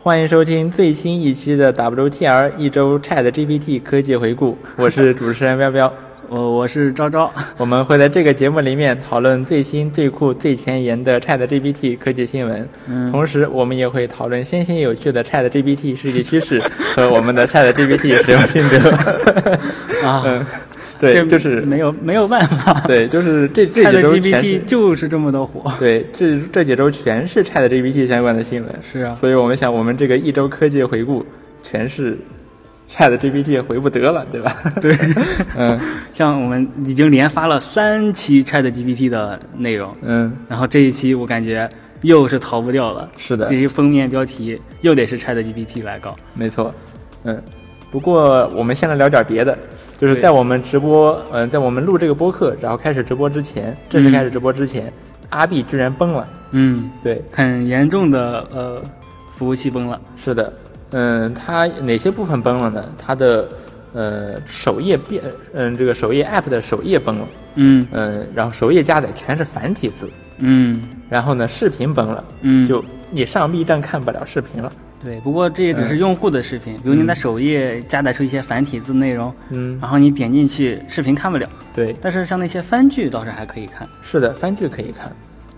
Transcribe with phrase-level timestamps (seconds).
[0.00, 5.92] 欢迎收听最新一期的 WTR 一周 Chat GPT 科技回顾，我是 主持人彪彪。
[6.28, 13.10] 我我是昭昭，我们会在这个节目里面讨论最新、最酷、最前沿的 Chat GPT 科技新闻，嗯。
[13.10, 16.62] 同时我们也会讨论新鲜有趣的 Chat GPT 世界趋势
[16.94, 18.90] 和我们的 Chat GPT 使用心得。
[20.06, 20.22] 啊。
[20.24, 20.46] 嗯，
[20.98, 28.74] 对，就是没有没有办法，对，就是这这几周 GPT 就是这么的火，对，这这几周全是 Chat GPT 相关的新闻。
[28.92, 31.24] 是啊所以我们想，我们这个一周科技回顾
[31.62, 32.18] 全是
[32.90, 34.56] Chat GPT 回不得了，对吧？
[34.80, 34.96] 对，
[35.56, 35.78] 嗯
[36.14, 41.68] 像我们已经连发了三期 Chat GPT 的内容，嗯，然后这一期我感觉
[42.02, 46.74] 又是逃不掉了，是的这些封面标题又得是 Chat GPT 来搞，没错，
[47.24, 47.40] 嗯。
[47.90, 49.56] 不过我们先来聊点别的，
[49.98, 54.90] 就是在我们直播，嗯、在我们录这个播客，然后开始直播之前，正式开始直播之前，
[55.30, 56.26] 阿碧居然崩了。
[56.52, 58.80] 嗯，对，很严重的呃
[59.34, 60.52] 服务器崩了，是的，
[60.92, 62.84] 嗯，它哪些部分崩了呢？
[62.96, 63.48] 它的
[63.92, 67.86] 呃首页变，嗯，这个首页 App 的首页崩了，嗯。
[67.90, 70.80] 嗯，然后首页加载全是繁体字，嗯。
[71.10, 74.70] 然后呢，视频崩了，嗯，就你上 B 站看不了视频了，
[75.02, 83.86] 对，不过这也只是用户的视频，比如您在首页加载出一些繁体字内容，嗯，然后你点进去视频看不了，对，但是像那些番剧倒是还可以看。
[84.02, 85.10] 是的，番剧可以看。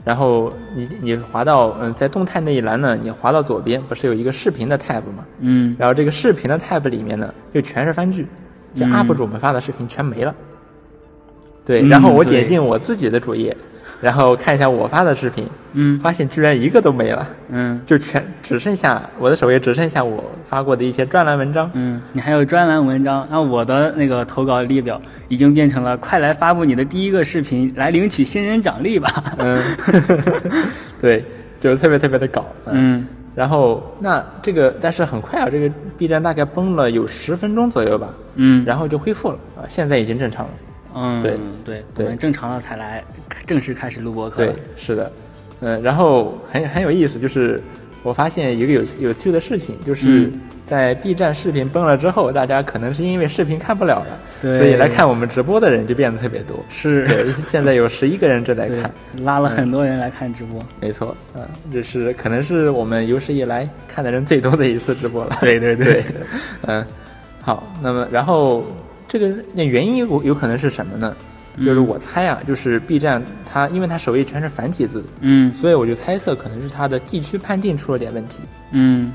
[0.04, 5.24] 然后你你滑到嗯，在动态那一栏呢，你滑到左边不是有一个视频的 tab 吗？
[5.40, 8.26] 嗯然后这个视频的 tab 里面呢，就全是番剧，
[8.74, 10.34] 就嗯 UP 主们发的视频全没了。
[11.64, 13.56] 对，嗯然后我点进我自己的主页，
[14.00, 21.70] 然后看一下我发的视频，嗯发现居然一个都没了，嗯 就全只剩下我的首页只剩下我发过的一些专栏文章。
[21.74, 29.08] 嗯，你还有专栏文章，那我的那个投稿列表已经变成了快来发布你的第一个视频，来领取新人奖励吧。
[29.38, 29.62] 嗯，
[31.00, 31.24] 对，
[31.60, 32.44] 就特别特别的搞。
[32.66, 40.50] 嗯然后那这个，但是很快啊，这个 B 站大概崩了有十分钟左右吧，嗯然后就恢复了啊，现在已经正常了。
[40.94, 43.02] 嗯，对对，对我们正常了才来
[43.46, 44.44] 正式开始录播课。
[44.44, 45.12] 对，是的，
[45.60, 47.62] 嗯，然后很很有意思，就是
[48.02, 56.56] 我发现一个有有趣的事情，就是嗯在 B 站视频崩了之后，大家可能是因为视频看不了了，所以来看我们直播的人就变得特别多。
[56.68, 58.90] 是对，现在有十一个人正在看，
[59.24, 60.64] 拉了很多人来看直播。
[60.80, 61.42] 没错，嗯，
[61.72, 65.36] 这是可能是我们有史以来看的人最多的一次直播了。
[65.40, 66.04] 对对对对，
[66.68, 66.86] 嗯，
[67.42, 68.64] 好，那么然后
[69.10, 71.16] 这个那原因有有可能是什么呢？
[71.58, 75.52] 就是嗯我猜啊，就是 B 站它因为它首页全是繁体字，嗯。
[75.52, 78.38] 所以我就猜测可能是它的地区判定出了点问题，
[78.70, 79.10] 嗯。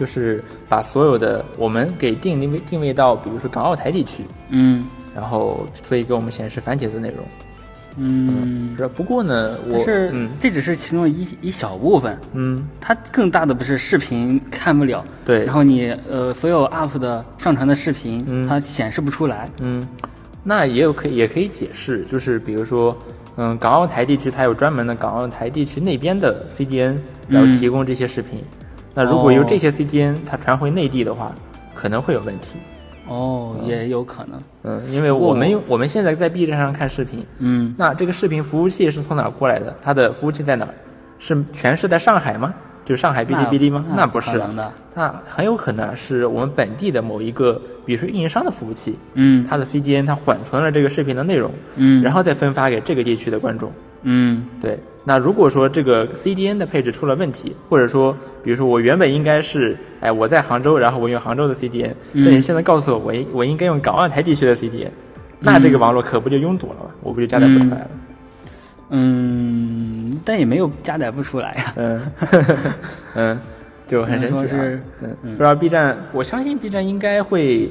[0.00, 4.86] 就是把所有的我们给定定位定位到比如说港澳台地区，嗯。
[5.14, 7.18] 然后所以给我们显示繁体字内容。
[7.96, 10.28] 嗯，是，不过呢，我是嗯。
[10.40, 12.18] 这只是其中一一小部分。
[12.32, 12.66] 嗯。
[12.80, 15.44] 它更大的不是视频看不了，对。
[15.44, 18.48] 然后你呃所有 UP 的上传的视频，嗯。
[18.48, 19.86] 它显示不出来，嗯，
[20.42, 22.96] 那也有可以也可以解释，就是比如说，
[23.36, 26.96] 嗯，港澳台地区它有专门的港澳台地区那边的 CDN，
[27.28, 27.52] 然后嗯。
[27.52, 28.42] 提供这些视频。
[28.92, 31.34] 那如果有哦这些 CDN 它传回内地的话，
[31.74, 32.58] 可能会有问题。
[33.06, 39.74] 哦，也有可能，嗯，因为我们用我们现在在 B 站上看视频，嗯那这个视频服务器是从哪儿过来的？
[39.82, 40.74] 它的服务器在哪儿？
[41.18, 42.54] 是全是在上海吗？
[42.84, 43.84] 就上海哔哩哔哩吗？
[43.88, 44.42] 那那不是
[44.94, 53.72] 那很有可能是我们本地的某一个，比如说运营商的服务器，嗯它的 CDN 它缓存了这个视频的内容，嗯，然后再分发给这个地区的观众。
[54.04, 54.46] 嗯。
[54.60, 62.22] 对，那如果说这个 CDN 的配置出了问题，或者说，比如说我原本应该是，哎，我在杭州，然后我用杭州的 CDN，嗯。
[62.24, 64.90] 但你现在告诉我，我应我应该用港澳台地区的 CDN，
[65.40, 66.90] 那这个网络可不就拥堵了吗？
[67.02, 67.90] 我不就加载不出来了？
[68.90, 72.00] 嗯，但也没有加载不出来呀，嗯，
[73.14, 73.40] 嗯，
[73.86, 75.16] 就很神奇嗯。
[75.22, 77.70] 不知道 B 站，我相信 B 站应该会，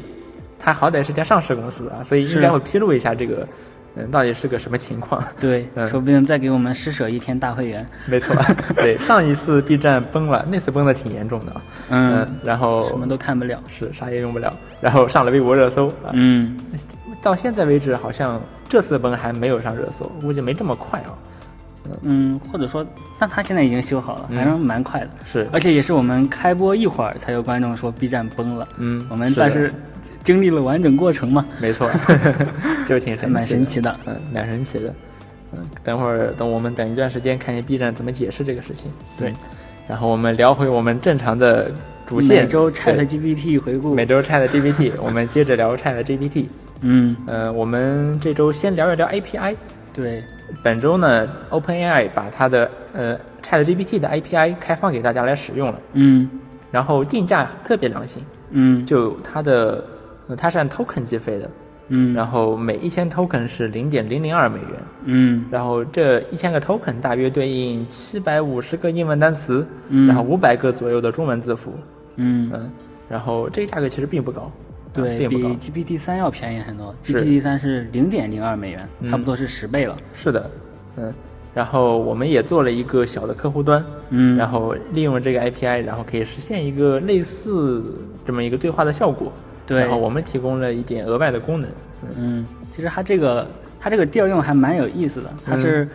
[0.59, 3.47] 它好歹是家上市公司啊，所以应该会披露一下这个，
[3.95, 5.23] 嗯，到底是个什么情况。
[5.39, 8.35] 对，嗯说不定再给我们施舍一天大会员，没错，
[8.75, 11.61] 对，上一次 B 站崩了，那次崩的挺严重的啊。
[11.89, 16.11] 嗯，然后什么都看不了，是啥也用不了，然后上了微博热搜啊。
[16.13, 16.57] 嗯
[17.21, 21.13] 到现在为止，好像这次崩还没有上热搜，估计没这么快啊。
[22.01, 22.85] 嗯，或者说，
[23.19, 29.69] 但他现在已经修好了，嗯反正蛮快的，是，而且也是我们开播一会儿才有观众说 B 站崩了，嗯，我们的算是
[30.23, 31.89] 经历了完整过程嘛，没错，
[32.87, 33.95] 就挺神奇的，蛮神奇的。
[34.05, 34.93] 嗯，蛮神奇的。
[35.53, 38.91] 嗯，等会儿等我们等一段时间看见 B 站怎么解释这个事情。
[39.17, 39.35] 对嗯，
[39.87, 41.71] 然后我们聊回我们正常的
[42.07, 46.45] 主线，每周 Chat GPT 回顾，每周 Chat GPT， 我们接着聊 Chat GPT。
[46.81, 49.55] 嗯，呃，我们这周先聊一聊 API。
[49.93, 50.23] 对，
[50.63, 55.79] 本周呢，OpenAI 把它的呃 Chat GPT 的 API 开放给大家来使用了。
[55.93, 56.27] 嗯
[56.71, 59.85] 然后定价特别良心，嗯就它的
[60.27, 61.49] 呃它是按 token 计费的，
[61.89, 62.13] 嗯。
[62.13, 64.69] 然后每一千 token 是零点零零二美元，
[65.05, 65.45] 嗯。
[65.51, 70.07] 然后这一千个 token 大约对应七百五十个英文单词，嗯。
[70.07, 71.73] 然后五百个左右的中文字符，
[72.15, 72.71] 嗯，嗯，
[73.09, 74.51] 然后这个价格其实并不高，啊
[74.93, 76.93] 对比并不高，GPT 三要便宜很多。
[77.03, 79.09] 是，GPT 三是零点零二美元，嗯。
[79.09, 79.97] 差不多是十倍了。
[80.13, 80.51] 是的，
[80.97, 81.13] 嗯，
[81.53, 84.37] 然后我们也做了一个小的客户端，嗯。
[84.37, 87.83] 然后利用这个 API，然后可以实现一个类似
[88.25, 89.33] 这么一个对话的效果，
[89.65, 89.79] 对。
[89.81, 91.69] 然后我们提供了一点额外的功能，
[92.03, 92.45] 嗯嗯，
[92.75, 93.47] 其实它这个
[93.79, 95.87] 它这个调用还蛮有意思的，它是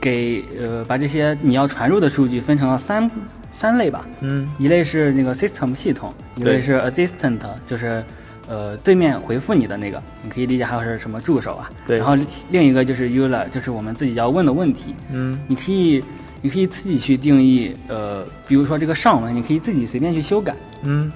[0.00, 3.10] 给呃把这些你要传入的数据分成了三
[3.52, 4.48] 三类吧，嗯。
[4.58, 8.02] 一类是那个 system 系统，一类是 assistant，就是
[8.48, 11.70] 呃对面回复你的那个，你可以理解还是什么助手啊。
[11.84, 11.98] 对。
[11.98, 12.16] 然后
[12.50, 15.38] 另一个就是 user，就是我们自己要问的问题，嗯。
[15.46, 16.02] 你可以
[16.42, 21.12] 你可以自己去定义，呃，比如说这个上文，你可以自己随便去修改，嗯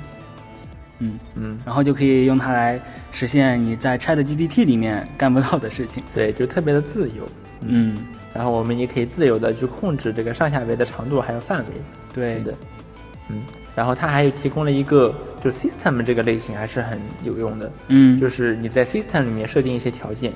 [0.99, 2.81] 嗯，嗯，然后就可以用它来
[3.11, 6.03] 实现你在 Chat GPT 里面干不到的事情。
[6.15, 7.29] 对，就特别的自由，
[7.63, 7.97] 嗯，
[8.33, 11.67] 然后我们也可以自由的去控制这个上下维的长度还有范围，
[12.13, 12.35] 对。
[12.37, 12.55] 对的，
[13.29, 13.43] 嗯，
[13.75, 20.33] 然后它还有提供了一个就 system 这个类型还是很有用的，嗯，就是你在 system 里面设定一些条件，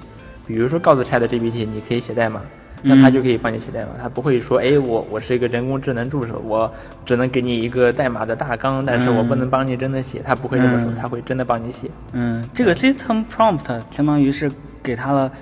[0.46, 2.40] 比如说告诉 Chat GPT 你可以写代码，
[2.82, 3.12] 那它嗯。
[3.12, 6.70] 就可以帮你写代码，它不会说，哎，我我是一个人工智能助手，我
[7.04, 10.94] 只能给你一个代码的大纲，但是我不能帮你真的写，它不会这么说，嗯。
[10.94, 11.90] 它会真的帮你写。
[12.12, 14.50] 嗯，这个 system prompt 相当于是
[14.82, 15.32] 给它了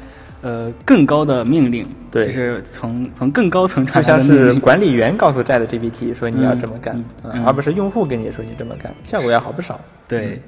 [0.43, 2.27] 呃更高的命令，对。
[2.27, 4.55] 就是从从更高层就像传来的命令。
[4.55, 9.81] 是管理员告诉 Chat GPT 说你要这么干，嗯而不是用户跟你说你这么干，效果要好不少。
[10.09, 10.41] 对，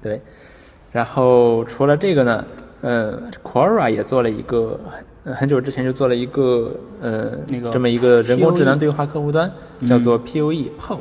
[0.00, 0.20] 对，
[0.90, 2.44] 然后除了这个呢，
[2.80, 4.80] 呃，Quora 也做了一个，
[5.26, 6.70] 呃很久之前就做了一个，
[7.02, 9.50] 呃，那个这么一个人工智能对话客户端，
[9.80, 10.98] 嗯叫做 POE PO。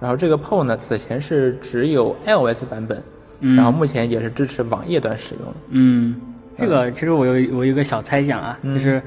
[0.00, 3.02] 然后这个 PO 呢，此前是只有 iOS 版本，
[3.40, 5.54] 嗯然后目前也是支持网页端使用。
[5.70, 6.14] 嗯，
[6.56, 9.02] 这个其实我有我有一个小猜想啊，嗯就是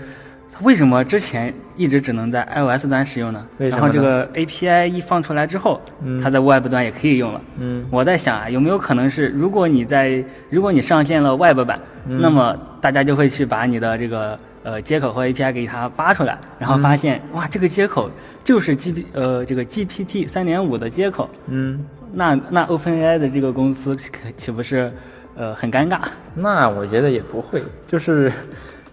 [0.51, 3.45] 它为什么之前一直只能在 iOS 端使用呢？
[3.59, 7.39] 为什么然后这个 API 一放出来之后，嗯它在 Web 端也可以用了。
[7.59, 14.37] 嗯我在想啊，有没有可能是，如果你在如果你上线了 Web 版，嗯那么大家就会去把你的这个
[14.69, 18.07] 呃接口和 API 给它扒出来，然后发现、哇，这个接口
[18.43, 21.83] 就是 G P 呃这个 GPT 三点五的接口，嗯，
[22.13, 24.93] 那那 OpenAI 的这个公司岂岂不是
[25.35, 25.99] 呃很尴尬？
[26.35, 28.31] 那我觉得也不会，就是，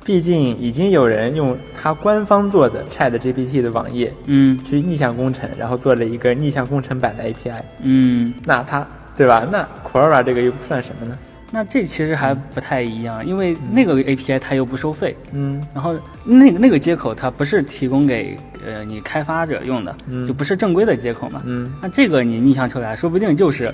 [0.03, 7.61] 毕竟已经有人用它官方做的 Chat GPT 的网页嗯去逆向工程，然后做了一个逆向工程版的 API。
[7.83, 8.87] 嗯，那它
[9.17, 9.47] 对吧？
[9.51, 11.19] 那 Quora 这个又算什么呢？
[11.53, 15.63] 那这其实还不太一样，因为那个 API 它又不收费，嗯。
[15.73, 15.95] 然后
[16.25, 20.27] 那个那个接口它不是提供给呃你开发者用的，嗯。
[20.27, 21.43] 就不是正规的接口嘛。
[21.47, 21.73] 嗯。
[21.81, 23.73] 那这个你逆向出来，说不定就是，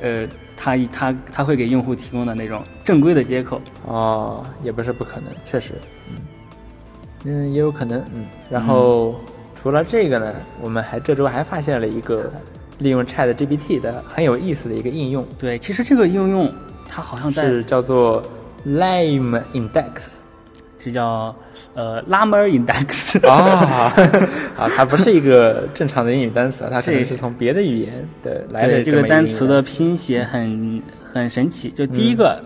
[0.00, 3.60] 呃，它它它会给用户提供的那种正规的接口。
[3.86, 5.74] 哦，也不是不可能，确实，
[6.08, 6.16] 嗯。
[7.24, 8.24] 嗯，也有可能，嗯。
[8.48, 9.16] 然后、
[9.56, 10.32] 除了这个呢，
[10.62, 12.32] 我们还这周还发现了一个
[12.78, 16.48] 利用 Chat GPT 的很有意思的一个应用，对，其实这个应用
[16.88, 18.22] 它好像在是叫做
[18.66, 20.14] Lime Index。
[20.80, 21.34] 是叫
[21.74, 23.18] 呃 Llama Index。
[23.28, 23.92] 啊
[24.56, 32.40] 啊，它不是一个正常的英语单词，它可能是是从别的语言的来的，这个单词的拼写很很神奇，就第一个，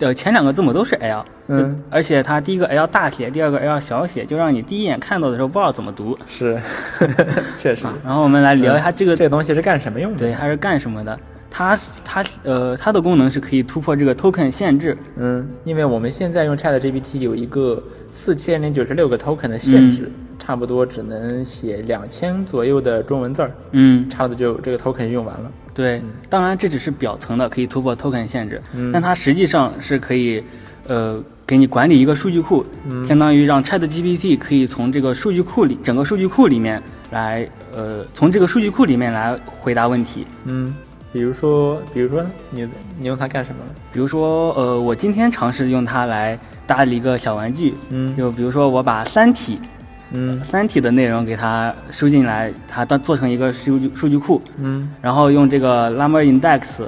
[0.00, 6.18] 呃，前两个字母都是 L，嗯，而且它第一个 L 大写，第二个 L 小写，就让你第一眼看到的时候不知道怎么读。
[6.26, 6.60] 是，
[7.56, 7.86] 确实。
[8.04, 10.18] 然后我们来聊一下这个，这个东西是干什么用的？
[10.18, 11.16] 对，它是干什么的？
[11.56, 17.82] 它它呃它的功能是可以突破这个 token 限制，嗯，因为我们现在用 Chat GPT 有一个
[18.12, 25.50] 四千零九十六个 token 的限制，差不多只能写两千左右的中文字儿，嗯，差不多就这个 token 用完了。
[25.72, 30.44] 对，当然这只是表层的，可以突破 token 限制，嗯但它实际上是可以，
[30.86, 40.26] 呃，给你管理一个数据库，嗯相当于让 Chat GPT 可以从这个数据库里，整个数据库里面来，呃，从这个数据库里面来回答问题。
[40.44, 40.74] 嗯，
[41.16, 42.68] 比如说，比如说呢，你
[42.98, 43.62] 你用它干什么？
[43.90, 48.14] 比如说，呃，我今天尝试用它来搭了一个小玩具，嗯。
[48.14, 49.56] 就比如说我把《三体》
[50.12, 54.92] 嗯《三体》的内容给它输进来，它当做成一个数据数据库，嗯。
[55.00, 56.82] 然后用这个 Llama Index，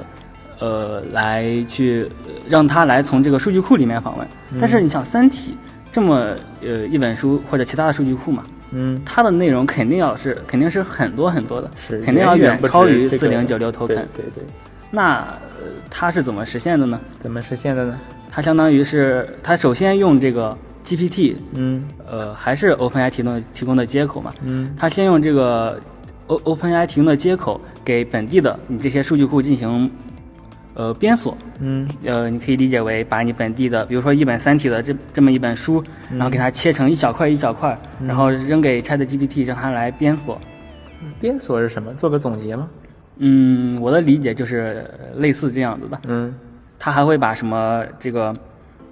[0.59, 4.27] 呃，来去呃让它来从这个数据库里面访问。
[4.51, 4.59] 嗯。
[4.61, 5.53] 但是你想，《三体》
[5.91, 14.05] 这么呃一本书或者其他的数据库嘛，嗯，它的内容肯定要是肯定是很多很多的，是肯定要远超于这个四零九六对 token。
[14.13, 14.43] 对对，
[14.91, 15.17] 那
[15.59, 16.99] 呃它是怎么实现的呢？
[17.19, 17.99] 怎么实现的呢？
[18.31, 25.79] 它相当于是它首先用这个 GPT，嗯呃，还是 OpenAI 提供提供的接口嘛，嗯它先用这个
[26.27, 29.89] O OpenAI 提供的接口给本地的你这些数据库进行
[30.79, 31.37] 呃编锁。
[31.59, 40.39] 嗯呃，你可以理解为把你本地的，比如说一本《三体》的这这么一本书，然后给它切成一小块一小块，然后扔给 ChatGPT 让它来编锁。
[41.19, 41.93] 编锁是什么？
[41.95, 42.69] 做个总结吗？
[43.17, 45.99] 嗯，我的理解就是类似这样子的。
[46.07, 46.33] 嗯
[46.81, 48.33] 它还会把什么这个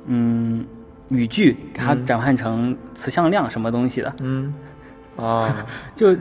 [0.08, 0.66] 嗯
[1.10, 4.54] 语句给它转换成词向量什么东西的，嗯，
[5.16, 5.50] 哦，
[5.96, 6.14] 就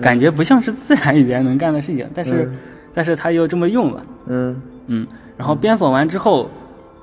[0.00, 2.58] 感觉不像是自然语言能干的事情，但是、嗯
[2.94, 4.04] 但是它又这么用了。
[4.26, 6.50] 嗯嗯，然后编锁完之后，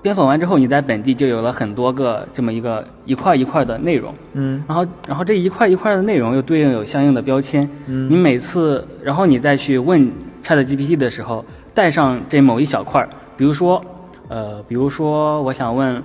[0.01, 4.63] 编锁完之后，你在本地就有了很多个这么一个一块一块的内容，嗯。
[4.67, 8.09] 然后然后这一块一块的内容又对应有相应的标签，嗯。
[8.09, 10.11] 你每次然后你再去问
[10.43, 11.43] Chat GPT 的时候，
[11.73, 13.83] 带上这某一小块儿，比如说
[14.29, 16.01] 呃，比如说我想问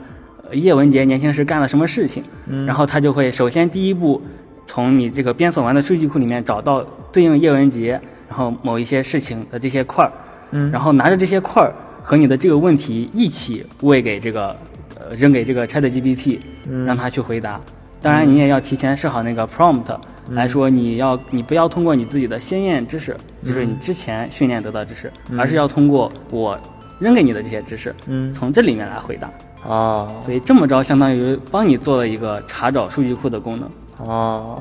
[0.49, 2.67] 呃叶文洁年轻时干了什么事情，嗯。
[2.67, 4.21] 然后他就会首先第一步
[4.67, 10.11] 从你这个编锁完的数据库里面找到对应叶文洁，然后某一些事情的这些块儿。
[10.55, 14.57] 嗯，然后拿着这些块儿和你的这个问题一起喂给这个
[14.99, 16.87] 呃扔给这个 Chat GPT，嗯。
[16.87, 17.61] 让它去回答。
[18.01, 19.97] 当然，你也要提前设好那个 prompt，、
[20.31, 26.59] 来说你要你不要通过你自己的先验知识，就是你之前训练得到知识，而是要通过我
[26.99, 28.33] 扔给你的这些知识，嗯。
[28.33, 29.31] 从这里面来回答。
[29.67, 30.15] 哦。
[30.25, 33.71] 所以这么着，相当于帮你做了一个查找数据库的功能。
[34.07, 34.61] 哦，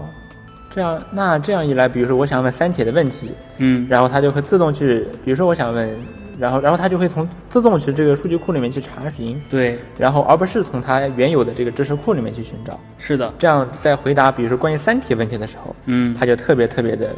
[0.74, 5.96] 这样那这样一来，比如说我想问《三体》的问题，嗯，然后它就会自动去，比如说我想问，
[6.40, 12.80] 然后然后它就会从自动去这个数据库里面去查询，对，然后而不是从它原有的这个知识库里面去寻找。
[12.98, 17.10] 是的，这样在回答比如说关于《三体》问题的时候，嗯，它就特别特别的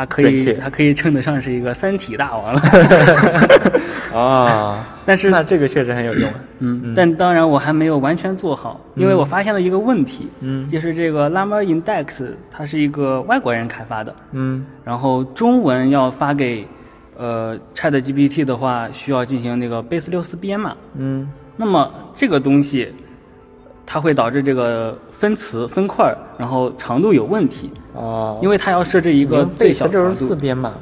[0.00, 0.54] 它可以准确。
[0.54, 2.60] 它可以称得上是一个三体大王了。
[4.18, 6.34] 啊， 但是那这个确实很有用啊。
[6.58, 10.68] 嗯，但当然我还没有完全做好，因为我发现了一个问题，嗯。
[10.68, 14.64] 就是这个 Llama Index 它是一个外国人开发的，嗯。
[14.84, 16.66] 然后中文要发给
[17.16, 20.74] 呃 Chat GPT 的话，需要进行那个 base 六四编码。
[20.96, 21.30] 嗯。
[21.56, 22.92] 那么这个东西，
[23.92, 30.16] 它会导致这个分词分块儿，然后长度有问题，哦，因为它要设置一个最小六长度。
[30.16, 30.76] 十四编码嘛。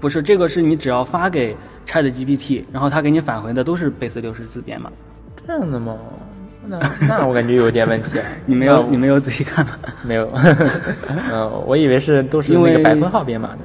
[0.00, 4.92] 不是，这个是你只要发给 Chat GPT，然后它给你返回的都是贝斯六十四编码。
[5.44, 5.96] 这样的吗？
[6.68, 6.78] 那
[7.08, 8.24] 那我感觉有点问题啊。
[8.46, 9.72] 你没有你没有仔细看吗？
[10.04, 10.30] 没有？
[11.32, 13.58] 嗯，我以为是都是因为那个百分号编码的。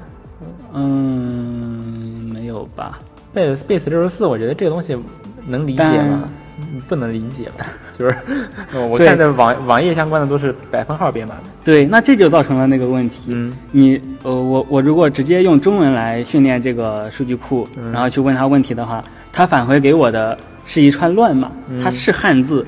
[0.74, 2.98] 嗯，没有吧？
[3.32, 4.98] 贝斯贝斯六十四，我觉得这个东西
[5.46, 6.28] 能理解吗？
[6.74, 7.66] 嗯不能理解吧？
[7.98, 8.16] 就是，
[8.74, 11.44] 呃我对看的网网页相关的都是百分号编码的。
[11.64, 13.26] 对，那这就造成了那个问题。
[13.30, 22.66] 嗯你呃，我我如果直接用中文来训练这个数据库，嗯然后去问他问题的话，他返回给我的是一串乱码，嗯它是汉字，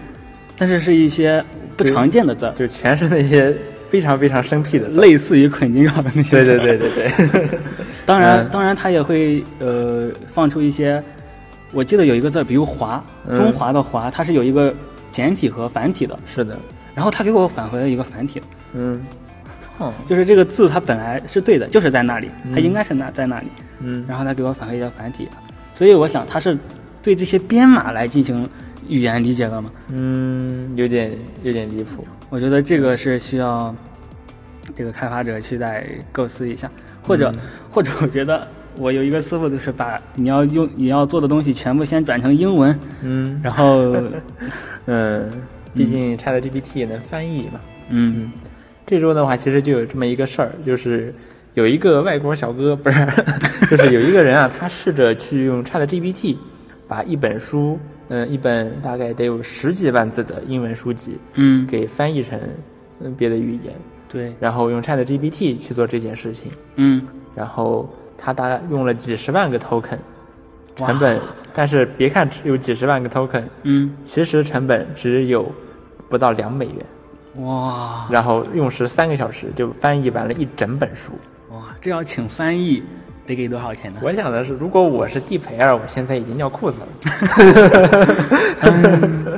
[0.58, 1.44] 但是是一些
[1.78, 3.56] 不常见的字，就全是那些
[3.88, 5.00] 非常非常生僻的字。
[5.02, 6.30] 类似于捆金稿的那些。
[6.32, 7.50] 对对对对对。
[8.06, 11.02] 当然，嗯当然，他也会呃放出一些，
[11.72, 14.74] 我记得有一个字，比如“华”，嗯中华的“华”，它是有一个
[15.12, 16.58] 简体和繁体的，是的。
[16.94, 19.02] 然后他给我返回了一个繁体的，嗯。
[19.78, 19.94] 哦。
[20.08, 23.48] 就是这个字它本来是对的，就是在那里，它应该是那在那里，
[23.80, 24.04] 嗯。
[24.08, 25.28] 然后他给我返回一个繁体，
[25.74, 26.58] 所以我想他是
[27.02, 28.48] 对这些编码来进行
[28.88, 29.70] 语言理解的吗？
[29.90, 32.06] 嗯，有点有点离谱。
[32.30, 33.74] 我觉得这个是需要
[34.76, 36.70] 这个开发者去再构思一下，
[37.02, 37.40] 或者、嗯
[37.72, 38.46] 或者我觉得
[38.78, 43.40] 我有一个师傅就是把你要用你要做的东西全部先转成英文，嗯。
[43.44, 43.94] 然后
[44.86, 45.30] 嗯，
[45.74, 47.60] 毕竟 ChatGPT 也能翻译嘛。
[47.90, 48.32] 嗯。
[48.86, 51.14] 这周的话，其实就有这么一个事儿，就是
[51.54, 53.06] 有一个外国小哥，不是，
[53.70, 56.36] 就是有一个人啊，他试着去用 ChatGPT
[56.88, 61.66] 把一本书，嗯，一本大概得有十几万字的英文书籍嗯。
[61.68, 62.40] 给翻译成
[63.02, 63.74] 嗯别的语言，
[64.10, 64.34] 对。
[64.40, 67.02] 然后用 ChatGPT 去做这件事情，嗯。
[67.34, 67.90] 然后
[68.24, 69.98] 他大概用了几十万个 token，
[70.76, 71.20] 成本，
[71.54, 75.52] 但是别看只有几十万个 token，嗯其实成本只有
[76.08, 76.76] 不到两美元。
[77.46, 81.14] 哇然后用时三个小时就翻译完了一整本书。
[81.50, 82.84] 哇这要请翻译
[83.26, 84.00] 得给多少钱呢？
[84.04, 86.88] 我想的是，如果我是 DeepL，我现在已经尿裤子了。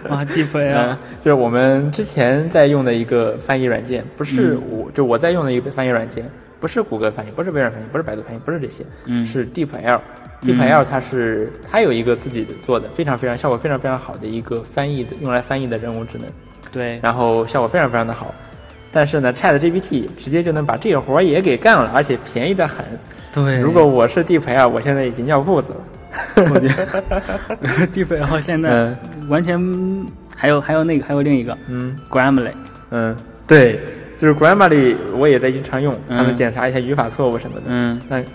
[0.10, 6.30] 哇 d e e p 嗯 l，就是我们之前在用的一个翻译软件，不是嗯我，就我在用的一个翻译软件，
[6.64, 9.26] 不是谷歌翻译，不是微软翻译，不是百度翻译，不是这些，嗯。
[9.26, 10.00] 是 DeepL。
[10.42, 16.26] DeepL 它是它有一个自己做的非常非常效果非常非常好的一个翻译的用来翻译的人工智能，
[16.72, 18.34] 对，然后效果非常非常的好。
[18.94, 22.86] 但是呢，ChatGPT 直接就能把这个活儿也给干了，而且便宜的很。
[23.34, 26.46] 对，如果我是 DeepL，我现在已经尿裤子了。
[26.50, 28.96] 我觉得 d e e p l 现在
[29.28, 29.60] 完全
[30.34, 31.98] 还有还有那个还有另一个嗯。
[32.10, 32.54] Grammarly，
[32.92, 33.14] 嗯，
[33.46, 33.82] 对，
[34.24, 37.64] 就是 Grammarly 我也在经常用，嗯它能检查一下语法错误什么的。
[37.68, 38.26] 嗯但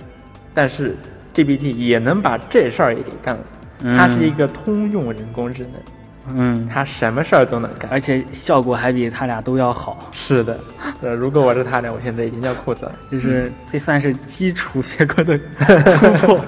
[0.53, 0.95] 但是
[1.33, 3.41] GPT 也能把这事儿也给干了。
[3.81, 7.91] 嗯它是一个通用人工智能，嗯，它什么事儿都能干。
[7.91, 10.61] 而且效果还比他俩都要好，是的，
[11.01, 12.93] 呃，如果我是他俩，我现在已经尿裤子了。
[13.11, 16.41] 就是这算是基础学科的 突破，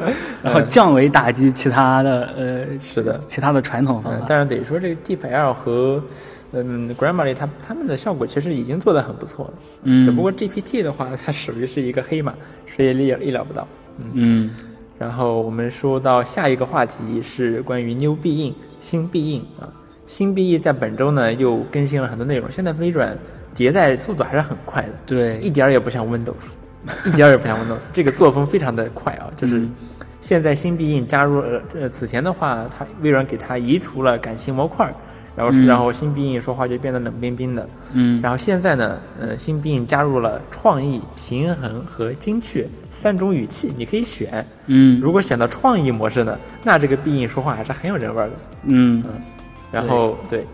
[0.42, 4.26] 然后降维打击其他的呃是的其他的传统方嗯法，。
[4.28, 6.02] 但是得说这个 DeepL 和
[6.52, 9.52] 嗯 Grammarly 它他们的效果其实已经做得很不错了。
[9.84, 12.34] 嗯只不过 GPT 的话，它属于是一个黑马，
[12.66, 13.66] 谁也意意料不到。
[14.14, 14.50] 嗯
[14.98, 19.68] 然后我们说到下一个话题是关于 New Being 新必应啊，
[20.06, 22.50] 新必应在本周呢又更新了很多内容。
[22.50, 23.16] 现在微软
[23.54, 26.54] 迭代速度还是很快的，对一点儿也不像 Windows，
[27.06, 29.70] 一点儿也不像 Windows，这个作风非常的快啊，就是嗯
[30.20, 34.94] 现在新必应加入了，呃，此前的话，它微软给它移除了感情模块，
[35.36, 44.44] 然后然后新必应说话就变得冷冰冰的，嗯然后现在呢，呃，新必应加入了创意、平衡和精确三种语气，你可以选。
[44.66, 48.32] 嗯如果选到创意模式呢，那这个必应说话还是很有人味儿的。
[48.64, 49.22] 嗯嗯
[49.70, 50.44] 然后对，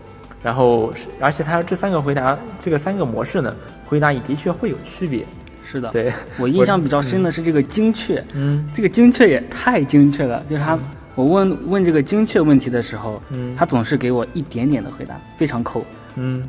[0.43, 5.25] 然后是而且它这三个回答，这个三个模式呢，回答也的确会有区别。
[5.65, 5.89] 是的。
[5.89, 10.79] 对，我印象比较深的是这个精确，嗯这个精确也太精确了，就是他
[11.17, 13.55] 我问问这个精确问题的时候，嗯。
[13.57, 15.83] 他总是给我一点点的回答，非常抠，
[16.15, 16.47] 嗯，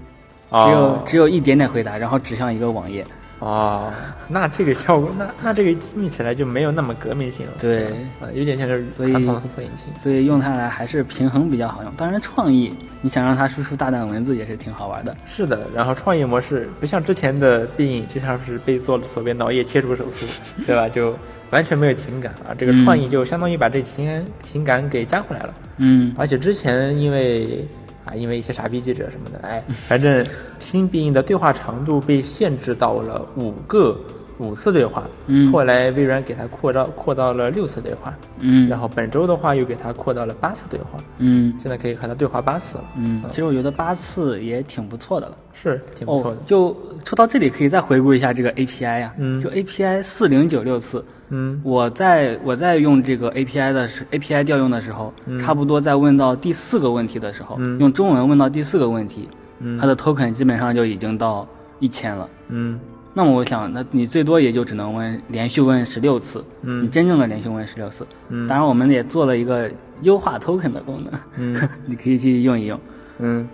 [0.50, 3.02] 只有哦只有一点点回答，然后指向一个网页。
[3.40, 3.92] 哦，
[4.28, 7.52] 那这个效果，那那这个用起来就没有那么革命性了。
[7.60, 7.86] 对
[8.20, 9.92] 啊，有点像是所以传统的搜索引擎。
[10.02, 11.92] 所以用它来还是平衡比较好用。
[11.96, 15.16] 当然，创意你想让它输出大段文字也是挺好玩的。
[15.24, 20.26] 是的，然后创意模式不像之前的必应，就像是被做了所谓脑叶切除手术，
[20.66, 20.88] 对吧？
[20.88, 21.16] 就
[21.50, 22.52] 完全没有情感啊。
[22.58, 25.54] 这个嗯创意就相当于把这情感情感给加回来了。
[25.76, 27.64] 嗯而且之前因为
[28.08, 30.24] 啊，因为一些傻逼记者什么的，哎，反正
[30.58, 33.98] 新必应的对话长度被限制到了五个
[34.38, 45.36] 五次对话，嗯后来微软给它扩到扩到了六次对话，嗯然后本周的话又给它扩到了八次对话，嗯现在可以和它对话八次了，嗯，其实我觉得八次也挺不错的了。
[45.52, 46.36] 是挺不错的。
[46.36, 51.60] 哦，就说到这里，可以再回顾一下这个 API 呀、嗯就 API 四零九六次，嗯。
[51.64, 55.38] 我在我在用这个 API 的时 API 调用的时候，嗯。
[55.38, 57.78] 差不多在问到第四个问题的时候，嗯。
[57.78, 59.28] 用中文问到第四个问题，
[59.60, 59.78] 嗯。
[59.78, 61.46] 它的 token 基本上就已经到
[61.78, 62.28] 一千了。
[62.48, 62.78] 嗯。
[63.14, 66.84] 那么我想，那你最多也就只能问连续问十六次，嗯。
[66.84, 68.06] 你真正的连续问十六次。
[68.28, 68.46] 嗯。
[68.46, 69.70] 当然，我们也做了一个
[70.02, 71.68] 优化 token 的功能，嗯。
[71.86, 72.78] 你可以去用一用。
[73.20, 73.48] 嗯，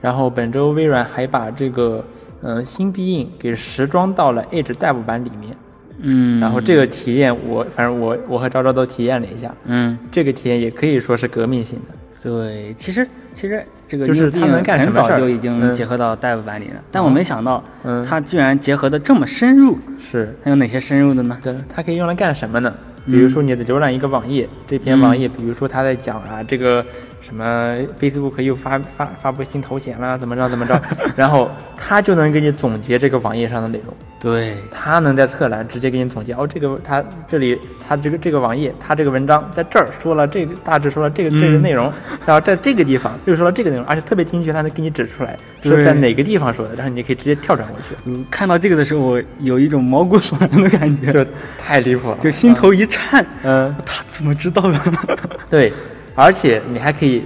[0.00, 2.02] 然后本周微软还把这个
[2.40, 5.54] 呃新必应给时装到了 Edge Dev 版里面，
[6.00, 11.94] 嗯，然后这个体验我反正我我和昭昭都体验了一下，嗯，这个体验也可以说是革命性的。
[12.22, 15.16] 对，其实其实这个就是他能干什很么事儿？
[15.16, 18.04] 早就已经嗯结合到 Dev 版里了，但我没想到嗯。
[18.04, 19.78] 它居然结合的这么深入。
[19.96, 21.38] 是，它有哪些深入的呢？
[21.40, 22.74] 对，它可以用来干什么呢？
[23.04, 26.84] 比嗯如说你的浏览一个网页，这篇网页，比如说它在讲啊，这个
[27.26, 30.80] 什么 Facebook 又发发发布新头衔了，怎么着怎么着，
[31.16, 41.92] 然后他就能给你总结这个网页上的内容，对，他能在侧栏直接给你总结，哦，这个他这里他这个这个网页，他这个文章在这儿说了这个大致说了这个这个嗯内容，
[42.24, 51.26] 然后在这个地方又说了这个内容，而且特别精确，他能给你指出来是在哪个地方说的，然后你可以直接跳转过去，嗯，看到这个的时候，我有一种毛骨悚然的感觉，就
[51.58, 53.26] 太离谱了，就心头一颤。
[53.42, 53.74] 嗯。
[53.84, 54.80] 他怎么知道的？
[55.50, 55.72] 对，
[56.16, 57.22] 而且你还可以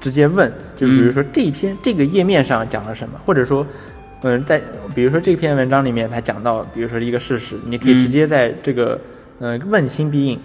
[0.00, 3.66] 直接问，就比如嗯说这一篇、这个页面上讲了什么，或者说，
[4.22, 4.60] 嗯，在
[4.94, 9.00] 比如说这篇文章里面它讲到，比如说一个事实，你可以直接在这个，
[9.40, 10.38] 嗯、问心必应，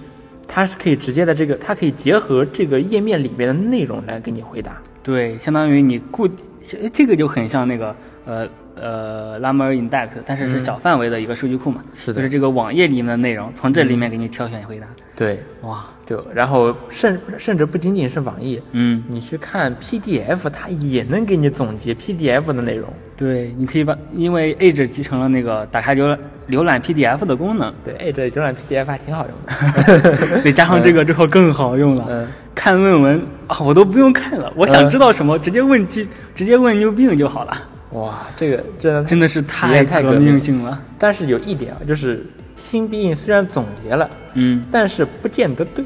[0.47, 4.81] 它是可以直接在这个，它可以结合这个页面里面的内容来给你回答。
[5.03, 6.27] 对，相当于你固，
[6.71, 11.83] 诶这个就很像那个呃呃 Llama Index，但是是嗯小范围的一个数据库嘛。
[11.95, 14.87] 是的就是这个网页里面的内容，从这里面给你挑选回答。
[15.15, 22.91] 对，哇，就然后甚甚至不仅仅是网易，嗯，你去看 PDF，它也能给你总结 PDF 的内容。
[23.15, 26.17] 对，你可以把，因为 Edge 集成了那个打开浏览
[26.49, 30.41] 浏览 PDF 的功能，对，，age 浏览 PDF 还挺好用的。
[30.41, 32.05] 对，加上这个之后更好用了。
[32.09, 37.55] 嗯看论文啊，我都不用看了，我想嗯知道什么，直接问机，直接问 New Bing 就好了。
[37.91, 40.81] 哇，这个真的 真的是太太革命命性了。
[40.97, 42.25] 但是有一点啊，就是
[42.57, 45.85] 新必应虽然总结了，嗯但是不见得对，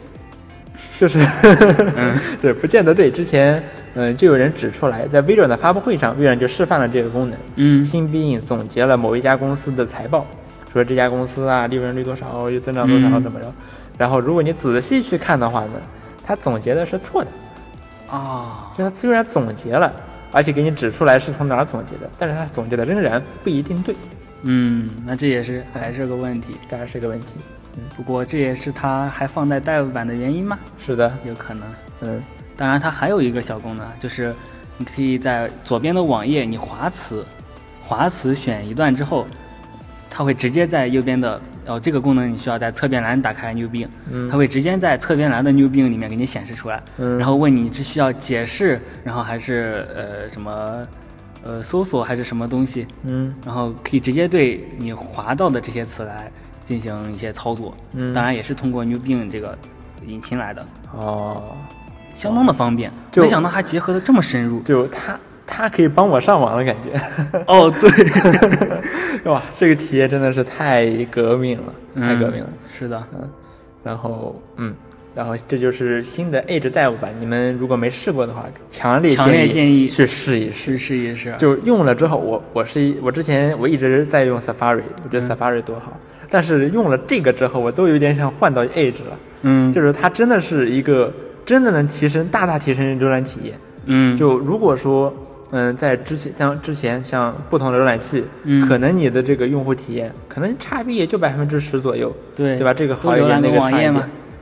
[1.00, 1.20] 就是，
[1.96, 3.12] 嗯 对，不见得对。
[3.12, 3.62] 之前，
[3.94, 7.38] 嗯，就有人指出来，在微软的发布会上，微软就示范了这个功能。
[7.56, 10.26] 嗯新必应总结了某一家公司的财报，
[10.72, 13.52] 说这家公司啊，利润率多少，又增长多少，嗯怎么着。
[13.98, 15.74] 然后，如果你仔细去看的话呢，
[16.26, 17.30] 它总结的是错的。
[18.10, 19.92] 啊，就它虽然总结了，
[20.32, 23.96] 而且给你指出来是从哪儿总结的，但是他总结的仍然不一定对，
[24.44, 26.56] 嗯，那这也是还是个问题。
[26.70, 27.36] 这还是个问题。
[27.96, 30.58] 不过这也是它还放在 Dev 版的原因吗？
[30.78, 31.68] 是的，有可能。
[32.02, 32.22] 嗯
[32.56, 34.34] 当然，它还有一个小功能，就是
[34.78, 37.26] 你可以在左边的网页你划词，
[37.82, 39.26] 划词选一段之后，
[40.10, 50.88] 它会直接在右边的哦，这个功能你需要在侧边栏打开 New Bing，嗯它会直接在侧边栏的 New Bing 里面给你显示出来，嗯然后问你是需要解释，然后还是呃什么
[51.44, 56.32] 呃搜索还是什么东西，嗯然后可以直接对你划到的这些词来
[56.66, 59.58] 进行一些操作，嗯当然也是通过 New Bing 这个
[60.06, 60.66] 引擎来的。
[60.96, 61.56] 哦，
[62.16, 64.62] 相当的方便，就没想到还结合的这么深入。
[64.62, 67.00] 就它它可以帮我上网的感觉。
[67.48, 67.90] 哦，对，
[69.32, 72.50] 哇，这个体验真的是太革命了，太革命了。
[72.52, 73.30] 嗯是的，嗯，
[73.84, 74.76] 然后嗯，
[75.16, 80.78] 然后这就是新的 Edge 代务版，你们如果没试过的话，强烈强烈建议去试一试。
[80.78, 81.36] 试试一试。
[81.38, 85.96] 就用了之后，我我是一我之前我一直在用 Safari，我觉得 Safari 多好，
[86.30, 89.20] 但是用了这个之后，我都有点想换到 Edge 了。
[89.44, 91.14] 嗯，就是它真的是一个
[91.46, 93.56] 真的能提升大大提升浏览体验。
[93.86, 95.14] 嗯，就如果说，
[95.52, 102.74] 嗯，在之前像之前像不同的浏览器，嗯可能你的这个用户体验可能差别也就百分之十左右，对对吧？
[102.74, 103.94] 这个好一点，那个差一点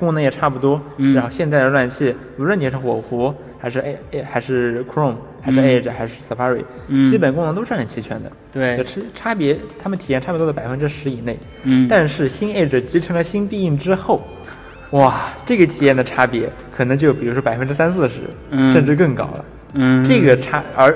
[0.02, 0.82] 功能也差不多。
[0.98, 8.32] 嗯然后现在的浏览器，无论你是火狐还是 A A 还是 Chrome 还是嗯 Edge 还是 Safari，、嗯基本功能都是很齐全的。
[8.52, 11.38] 对，差差别，他们体验差不多在百分之十以内。
[11.64, 14.22] 嗯，但是新 Edge 集成了新必应之后，
[14.92, 19.46] 哇，这个体验的差别可能就比如说百分之三四十，嗯甚至更高了。
[19.74, 20.94] 嗯，这个差而，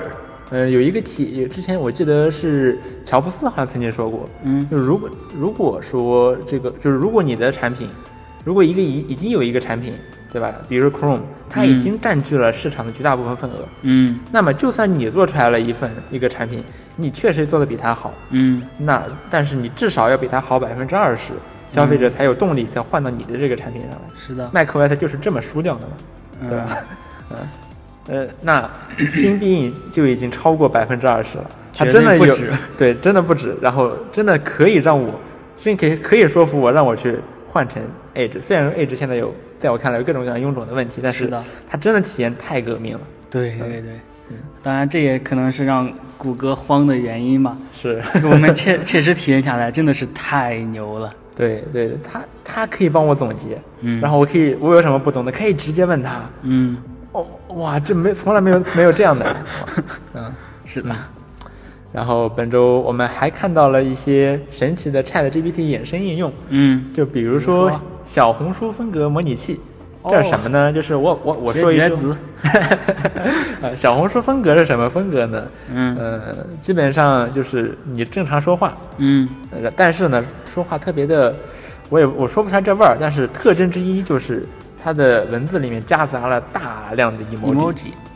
[0.50, 7.88] 呃，有一个体，之前我记得是乔布斯好像曾经说过，嗯就如果如果说这个就是如果你的产品，
[8.46, 9.92] 如果一个已已经有一个产品，
[10.30, 10.54] 对吧？
[10.68, 11.18] 比如 Chrome，
[11.50, 14.20] 它已经占据了市场的绝大部分份额，嗯。
[14.30, 16.62] 那么就算你做出来了一份一个产品，
[16.94, 18.62] 你确实做的比它好，嗯。
[18.78, 21.32] 那但是你至少要比它好百分之二十，
[21.66, 23.98] 消费者才有动力才换到你的这个产品上来。
[24.16, 25.92] 是的，macOS 就是这么输掉的嘛，
[26.42, 26.48] 嗯。
[26.48, 26.78] 对吧？
[27.30, 27.36] 嗯，
[28.26, 28.70] 呃，那
[29.08, 32.36] 新必应就已经超过百分之二十了，它真的有
[32.78, 35.12] 对，真的不止，然后真的可以让我，
[35.56, 37.18] 甚至可以可以说服我让我去
[37.56, 37.82] 换成
[38.14, 38.38] Edge。
[38.38, 41.32] 虽然 Edge 现在有在我看来有各种各样臃肿的问题，但是
[41.66, 43.00] 它真的体验太革命了。
[43.30, 47.56] 对对对，当然这也可能是让谷歌慌的原因吧。
[47.72, 51.10] 是，我们切切实体验下来，真的是太牛了。
[51.34, 56.20] 对对，他他可以帮我总结，嗯然后我可以我有什么不懂的可以直接问他。
[56.42, 56.76] 嗯，
[57.12, 59.36] 哦，哇，这没从来没有没有这样的。
[60.12, 60.30] 嗯。
[60.68, 60.92] 是的，
[61.96, 67.70] 然后本周我们还看到了一些神奇的 Chat GPT 衍生应用，嗯，就比如说
[68.04, 69.58] 小红书风格模拟器。
[70.02, 70.70] 哦这是什么呢？
[70.72, 72.16] 就是我我我绝说一句绝子，
[73.62, 75.42] 呃，小红书风格是什么风格呢？
[75.74, 81.34] 嗯呃，基本上就是你正常说话，嗯呃但是呢，说话特别的，
[81.88, 84.46] 我也我说不出来这味儿，但是特征之一就是
[84.80, 87.36] 它的文字里面夹杂了大量的对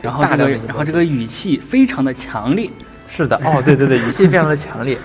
[0.01, 2.69] 然后这个大量的然后这个语气非常的强烈。
[3.11, 4.97] 是的，哦，对对对，语气非常的强烈。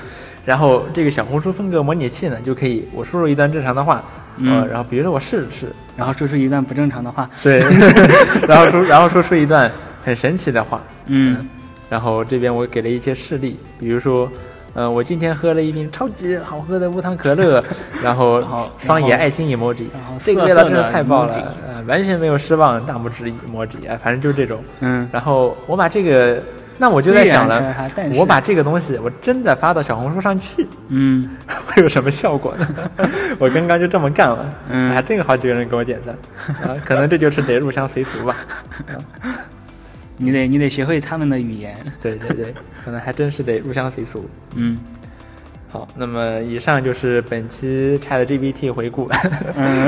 [0.45, 3.97] 然后这个小红书风格模拟器呢，就可以我输入一段正常的话，
[4.39, 5.67] 呃，嗯然后比如说我试试，
[5.97, 7.29] 然后说出一段不正常的话。
[7.43, 7.59] 对，
[8.47, 9.69] 然后说然后说出一段
[10.05, 11.49] 很神奇的话，嗯
[11.91, 14.31] 然后这边我给了一些事例，比如说，
[14.75, 17.63] 呃，我今天喝了一瓶超级好喝的无糖可乐，
[18.03, 18.41] 然后
[18.79, 19.87] 双眼爱心 emoji，
[20.21, 24.63] 这个味道真的太棒了，呃，完全没有失望，大拇指 emoji，哎，反正就是这种。
[24.81, 26.43] 嗯，然后我把这个，
[26.79, 27.75] 那我就在想了
[28.15, 31.29] 我把这个东西我真的发到小红书上去，嗯
[31.67, 32.69] 会有什么效果呢？
[33.39, 36.15] 我刚刚就这么干了，嗯还真有好几个人给我点赞，
[36.69, 38.37] 啊，可能这就是得入乡随俗吧。
[40.19, 41.77] 你得你得学会他们的语言。
[42.01, 44.29] 对对对，可能还真是得入乡随俗。
[44.55, 44.79] 嗯
[45.71, 49.11] 好，那么以上就是本期 Chat GPT 回顾。
[49.55, 49.87] 嗯，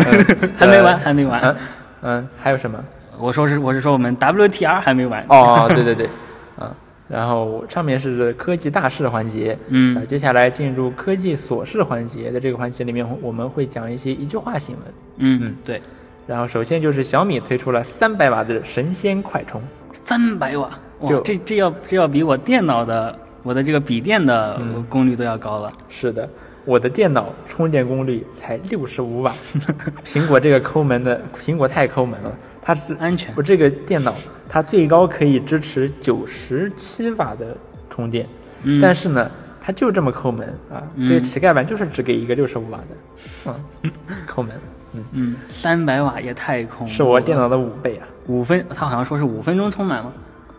[0.59, 1.41] 还没完还没完。
[1.43, 1.57] 嗯
[2.03, 2.79] 嗯，还有什么？
[3.19, 5.25] 我说是我是说我们 WTR 还没完。
[5.29, 6.09] 哦，对对对，
[6.59, 6.75] 啊，
[7.09, 9.97] 然后上面是科技大事环节，嗯。
[9.97, 14.85] 呃接下来进入科技琐事环节在这个环节里面，我们会讲一些一句话新闻。
[15.19, 15.81] 嗯，对，
[16.27, 19.63] 然后首先就是小米推出了三百瓦的神仙快充，
[20.05, 24.85] 三百瓦，哇就，这这要这要比我电脑的我的这个笔电的嗯。
[24.89, 25.73] 功率都要高了。
[25.89, 26.29] 是的，
[26.65, 29.35] 我的电脑充电功率才六十五瓦，
[30.05, 32.37] 苹果这个抠门的，苹果太抠门了，
[32.69, 34.15] 它是安全我这个电脑
[34.47, 37.57] 它最高可以支持九十七瓦的
[37.89, 38.29] 充电，
[38.63, 43.55] 嗯但是呢，它就这么抠门啊，嗯这个乞丐版就是只给一个六十五瓦的，
[43.85, 43.91] 嗯，
[44.29, 44.53] 抠门，
[44.93, 46.93] 嗯，嗯，三百瓦也太空了。
[46.93, 48.07] 是我电脑的五倍啊。
[48.27, 50.13] 五分，他好像说是五分钟充满了。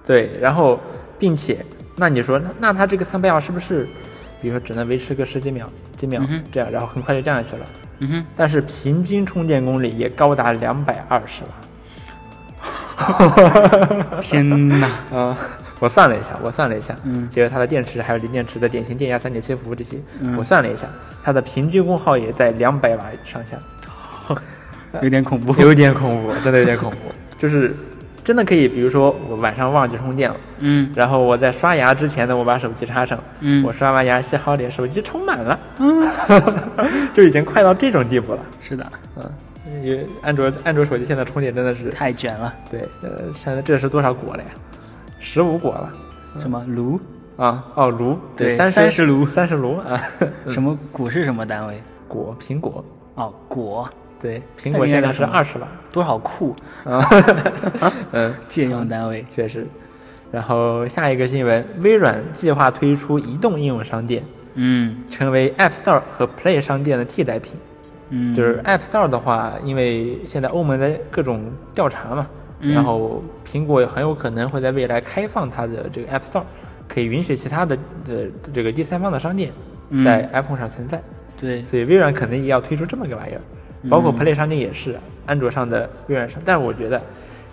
[0.03, 0.79] 对，然后
[1.19, 1.63] 并且
[1.95, 3.87] 那你说那那它这个三百瓦是不是，
[4.41, 7.65] 比如说只能维持个十几秒、几秒嗯这样，然后很快就降下去了？
[7.99, 11.49] 嗯哼，但是平均充电功率也高达两百二十瓦。
[14.21, 14.87] 天哪！
[15.11, 15.37] 啊、
[15.79, 17.27] 我算了一下，我算了一下，嗯。
[17.29, 20.35] 结合它的电池还有锂电池的典型电压三点七伏这些，嗯。
[20.37, 20.87] 我算了一下，
[21.23, 23.57] 它的平均功耗也在两百瓦上下，
[25.01, 25.55] 有点恐怖。
[25.61, 26.97] 有点恐怖，真的有点恐怖，
[27.39, 27.75] 就是
[28.23, 30.91] 真的可以，比如说我晚上忘记充电了，嗯。
[30.93, 33.63] 然后我在刷牙之前呢，我把手机插上，嗯。
[33.63, 36.07] 我刷完牙洗好脸，手机充满了，嗯。
[37.13, 38.85] 就已经快到这种地步了，是的，
[39.15, 39.23] 嗯。
[39.83, 42.53] 因为安卓安卓手机现在充电真的是太卷了。
[42.69, 44.49] 对，呃，现在这是多少果了呀？
[45.19, 45.93] 十五果了。
[46.39, 46.99] 什么卢？
[47.37, 49.99] 啊，哦，卢，对三三十卢三十卢啊，
[50.49, 51.81] 什么股是什么单位？
[52.07, 52.83] 果苹果，
[53.15, 53.89] 哦，果
[54.19, 56.55] 对，苹果现在是二十瓦多少库？
[56.83, 57.01] 啊，
[58.11, 59.25] 嗯，借用单位。
[59.29, 59.65] 确实。
[60.31, 64.23] 然后下一个新闻，微软计划推出移动应用商店，
[64.55, 67.55] 嗯成为 App Store 和 Play 商店的替代品。
[68.09, 72.27] 嗯，就是 App Store 的话，因为现在欧盟在各种调查嘛，
[72.59, 76.43] 嗯然后苹果很有可能会在未来开放它的这个 App Store，
[76.87, 79.51] 可以允许其他的呃这个第三方的商店
[79.89, 81.01] 嗯在 iPhone 上存在。
[81.39, 83.41] 对，所以微软可能也要推出这么个玩意儿，
[83.89, 86.41] 包括嗯 Play 商店也是，安卓上的微软商。
[86.43, 87.01] 但是我觉得，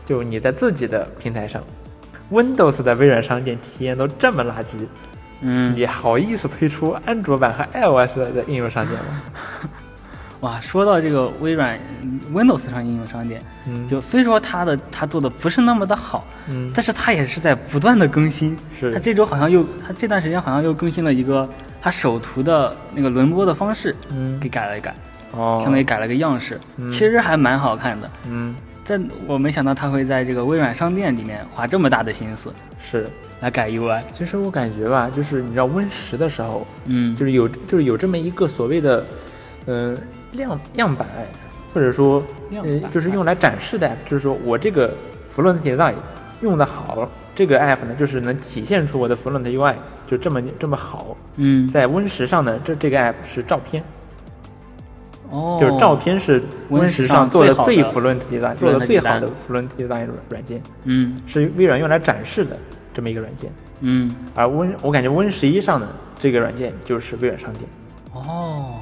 [0.04, 1.62] 就你在自己的平台上
[2.32, 4.78] ，Windows 的微软商店体验都这么垃圾，
[5.42, 9.22] 嗯，你好意思推出安卓版和 iOS 的应用商店吗？
[10.40, 18.56] 哇，说到这个微软嗯 Windows 上应用商店，嗯，就虽说它的它做的不是那么的好，嗯但是它也是在不断的更新。
[18.78, 21.48] 是它这周好像又，它这段时间好像又更新了一个
[21.80, 24.94] 它首图的那个轮播的方式，嗯给改了一改，
[25.32, 28.10] 哦，相当于改了个样式，嗯其实还蛮好看的。
[28.28, 28.54] 嗯
[28.88, 33.08] 但我没想到它会在这个微软商店里面花这么大的心思是。
[33.40, 34.00] 来改 UI。
[34.12, 39.04] 其实我感觉吧，就是你知道 Win 十的时候，嗯，就是有就是有这么一个所谓的，
[39.66, 39.94] 嗯、
[40.42, 41.06] 样样板，
[41.72, 42.22] 或者说
[42.90, 44.94] 就是用来展示的 app，就是说我这个
[45.30, 45.94] Fluent Design
[46.40, 49.74] 用的好，这个 app 呢就是能体现出我的 Fluent UI
[50.06, 51.16] 就这么这么好。
[51.36, 53.82] 嗯，在 Win 十上呢，这这个 app 是照片，
[55.30, 62.56] 哦，就是照片是 Win10 Win 十上做的最 Fluent Design 做的最好的 Fluent Design 软件，嗯是微软用来展示的
[62.94, 63.52] 这么一个软件。
[63.80, 65.86] 嗯，而 Win 我感觉 Win 十一上呢，
[66.18, 67.68] 这个软件就是微软商店。
[68.14, 68.76] 哦，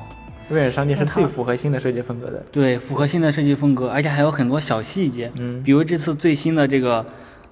[0.50, 2.44] 微软商店是它最符合新的设计风格的。
[2.52, 5.62] 对，符合新的设计风格，而且还有很多小细节，嗯。
[5.62, 7.04] 比如这次最新的这个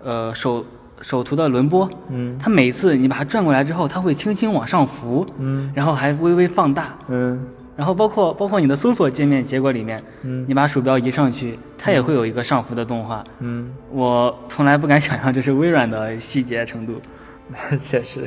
[0.03, 0.65] 呃手
[1.01, 2.39] 手图的轮播，嗯。
[2.39, 5.73] 它每次你把它转过来之后，它会轻轻往上浮，嗯。
[5.75, 7.47] 然后还微微放大，嗯。
[7.75, 10.45] 然后包括包括你的搜索界面结果里面，嗯。
[10.47, 13.25] 你把鼠标移上去，它也会有一个上浮的动画。
[13.41, 17.01] 嗯，我从来不敢想象这是微软的细节程度。
[17.81, 18.21] 确实。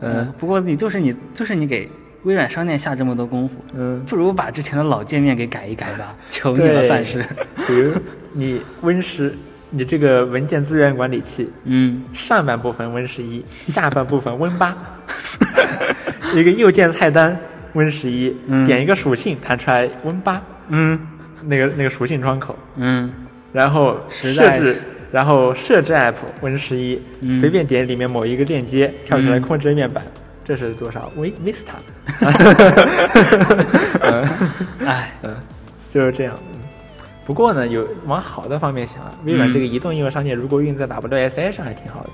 [0.00, 1.88] 嗯嗯，不过你就是你就是你给
[2.24, 7.24] 微软商店下这么多功夫，嗯，不如把之前的老界面给改一改吧，求你了，对范式。
[7.66, 7.92] 比如
[8.32, 9.34] 你 Win 十，
[9.70, 12.02] 你这个文件资源管理器嗯。
[12.12, 14.76] 上半部分 Win 十一，下半部分 Win 八，
[16.34, 17.38] 一个右键菜单
[17.74, 18.64] Win 十一，嗯。
[18.64, 20.98] 点一个属性弹出来 Win 八，嗯。
[21.42, 23.12] 那个那个属性窗口，嗯。
[23.52, 24.76] 然后设置，
[25.12, 27.32] 然后设置 App Win 十一，嗯。
[27.38, 30.02] 随便点里面某一个链接，跳出来嗯控制面板，
[30.44, 31.74] 这是多少？V Vista，
[34.84, 35.34] 哎，嗯，
[35.88, 36.34] 就是这样。
[36.52, 36.60] 嗯，
[37.24, 39.52] 不过呢，有往好的方面想啊，微软嗯。
[39.52, 42.10] 这个移动应用商店如果用在 WSA 上还挺好的，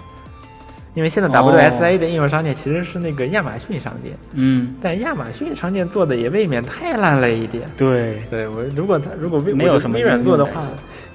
[0.95, 1.53] 因为现在哦。
[1.53, 7.69] WSA 的应用商店其实是那个亚马逊商店，嗯，但亚马逊商店做的也未免太烂了一点。
[7.77, 10.69] 对，对我，如果他如果微没有什么微软做的话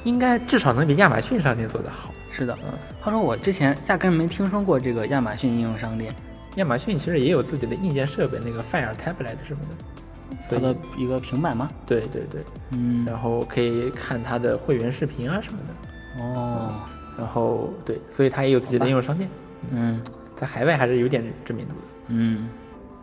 [0.03, 2.11] 应该至少能比亚马逊商店做的好。
[2.29, 2.53] 是的。
[2.65, 6.13] 嗯话说我之前压根没听说过这个亚马逊应用商店，
[6.55, 10.37] 亚马逊其实也有自己的硬件设备，那个 Fire Tablet 什么的。
[10.47, 11.69] 所它的一个平板吗？
[11.87, 12.41] 对对对，
[12.71, 16.21] 嗯，然后可以看它的会员视频啊什么的。
[16.21, 16.71] 哦，
[17.17, 19.29] 然后对，所以它也有自己的应用商店，
[19.71, 19.99] 嗯
[20.35, 21.81] 在海外还是有点知名度的。
[22.09, 22.49] 嗯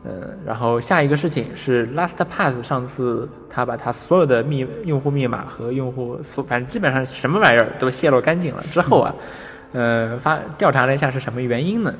[0.04, 9.14] 呃，然后下一个事情是 LastPass 上次他把他所有的密用户密码和用户所，反正基本上什么玩意儿都泄露干净了之后啊，
[9.72, 11.94] 呃，发调查了一下是什么原因呢？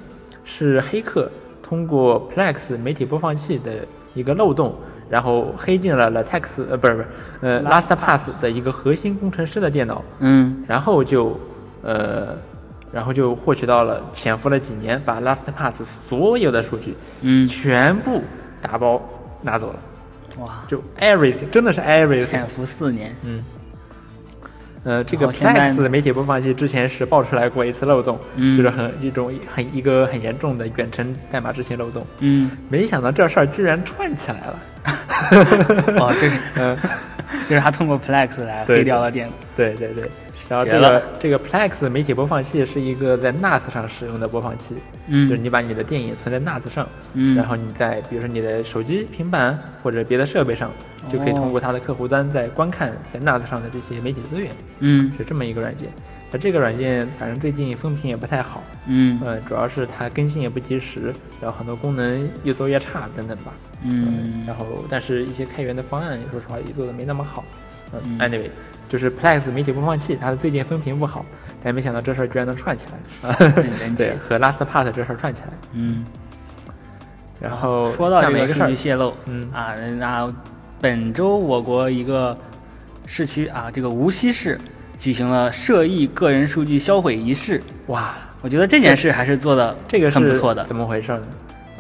[0.45, 1.31] 是黑客
[1.63, 3.73] 通过 Plex 媒体播放器的
[4.15, 4.75] 一个漏洞，
[5.09, 7.07] 然后黑进了 Latex 呃不是不是
[7.41, 10.65] 呃 LastPass 的一个核心工程师的电脑，嗯。
[10.67, 11.39] 然后就
[11.83, 12.37] 呃，
[12.93, 18.23] 然后就获取到了潜伏了几年，把 LastPass 所有的数据嗯，全部
[18.61, 19.03] 打包
[19.41, 19.79] 拿走了，
[20.39, 22.27] 哇，就 everything，真的是 everything。
[22.27, 23.43] 潜伏四年，嗯，
[24.85, 32.05] 呃，这个 Plex 媒体播放器之前是爆出来过一次漏洞，嗯就是很一种很一个很严重的远程代码执行漏洞。
[32.19, 34.59] 嗯，没想到这事儿居然串起来了。
[36.01, 36.77] 哦，这是嗯，
[37.49, 39.33] 就是他通过 Plex 来黑掉了电脑。
[39.55, 40.11] 对对对。
[40.53, 44.75] 然后这个这个 Plex 媒体播放器是一个在 NAS 上使用的播放器，
[45.09, 50.71] 就是嗯你把你的电影存在 NAS 上，嗯，然后你在比如说你的手机、平板或者别的设备上，
[51.09, 55.89] 就可以通过它的客户端在观看在 NAS 上的这些媒体资源，嗯是这么一个软件。
[56.31, 63.55] 那这个软件反正最近风评也不太好，嗯嗯，主要是它更新也不及时，然后很多功能越做越差等等吧。
[63.85, 67.43] 嗯然后但是一些开源的方案，说实话也做的没那么好。
[67.93, 68.51] 嗯嗯，anyway，
[68.89, 71.25] 就是 Plex 媒体播放器，它的最近风评不好，
[71.63, 72.89] 但没想到这事儿居然能串起
[73.23, 73.33] 来
[73.97, 75.49] 对，和 LastPass 这事儿串起来。
[75.73, 76.05] 嗯。
[77.41, 80.33] 然后说到这个数据泄露，嗯啊，那
[80.81, 82.37] 本周我国一个
[83.05, 84.57] 市区啊，这个无锡市
[84.97, 87.61] 举行了涉疫个人数据销毁仪式。
[87.89, 90.65] 哇，我觉得这件事还是做的这个是很不错的。
[90.65, 91.23] 怎么回事呢？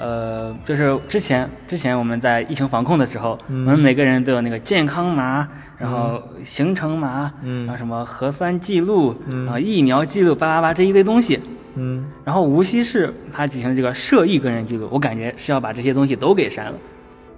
[0.03, 11.39] 呃，就是之前之前我们在疫情防控的时候，嗯我们每个人都有那个健康码，然后行程码，嗯然后什么核酸记录，嗯然后疫苗记录，巴拉巴这一堆东西。
[11.75, 16.75] 嗯然后无锡市它举行的这个涉疫个人记录，我感觉是要把这些东西都给删了。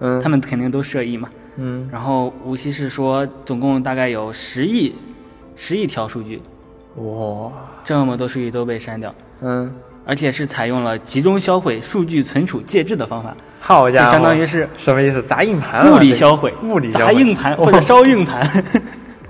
[0.01, 1.29] 嗯，他们肯定都涉疫嘛。
[1.57, 4.93] 嗯然后无锡市说，总共大概有十亿
[5.55, 6.41] 十亿条数据，
[6.97, 7.53] 哇
[7.85, 9.73] 这么多数据都被删掉，嗯，
[10.05, 15.23] 而且是采用了集中销毁、数据存储介质的方法，好家伙，相当于是什么意思？
[15.23, 18.65] 砸硬盘了物理销毁、物理销毁砸硬盘或者烧硬盘。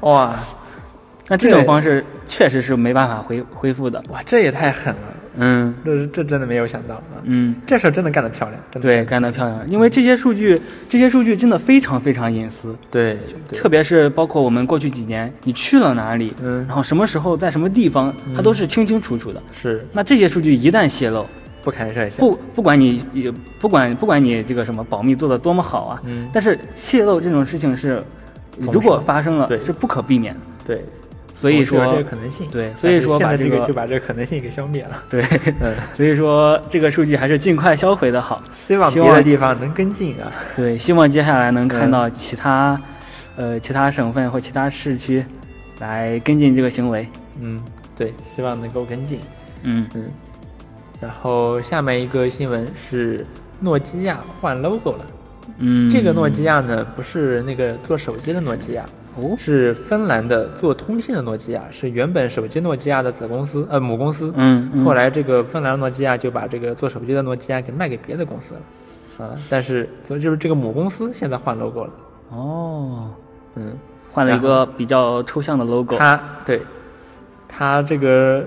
[0.01, 0.35] 哇
[1.29, 4.03] 那这种方式确实是没办法恢恢复的。
[4.11, 7.19] 哇，这也太狠了，嗯这是这真的没有想到啊！
[7.25, 9.69] 嗯，这事儿真的干得漂亮，真的对，干得漂亮。
[9.69, 13.19] 因为这些数据，这些数据真的非常非常隐私，对
[13.49, 19.43] 对特别是包括我们过去几年你去了哪里，嗯然后什么时候在什么地方，它都是清清楚楚的。
[19.53, 21.27] 是那这些数据一旦泄露，
[21.63, 28.03] 不堪设想，不不管你也不管不管你这个什么保密做的多么好啊，嗯但是泄露这种事情是，
[28.59, 30.41] 如果发生了对是不可避免的。
[30.67, 30.83] 对，
[31.35, 35.23] 所以说这个可能性，对所以说把这个这就把这个可能性给消灭了，对，
[35.61, 38.43] 嗯，所以说这个数据还是尽快销毁的好。
[38.53, 42.81] 希望别的地方能跟进啊， 对，希望接下来能看嗯到其他，
[43.37, 45.25] 呃，其他省份或其他市区
[45.81, 47.09] 来跟进这个行为。
[47.41, 47.61] 嗯，
[47.97, 49.19] 对，希望能够跟进，
[49.65, 50.09] 嗯嗯，
[51.01, 53.27] 然后下面一个新闻是
[53.59, 55.07] 诺基亚换 logo 了。
[55.59, 58.85] 嗯，这个诺基亚呢，不是那个做手机的诺基亚，
[59.17, 64.33] 哦，是芬兰的做通信的诺基亚，是原本手机诺基亚的子公司，呃，母公司。
[64.37, 64.85] 嗯，嗯。
[64.85, 71.91] 后来这个芬兰诺基亚就把这个做手机的诺基亚给卖给别的公司了，啊，但是所以就是这个母公司现在换 logo 了，
[72.31, 73.11] 哦，
[73.55, 73.79] 嗯，
[74.11, 75.97] 换了一个比较抽象的 logo。
[75.97, 76.61] 他对，
[77.49, 78.45] 他这个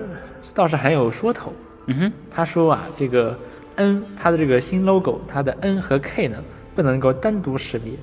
[0.52, 1.50] 倒是很有说头，
[1.86, 3.34] 嗯哼，他说啊，这个
[3.76, 6.36] N 它的这个新 logo，它的 N 和 K 呢
[6.74, 7.94] 不能够单独识别，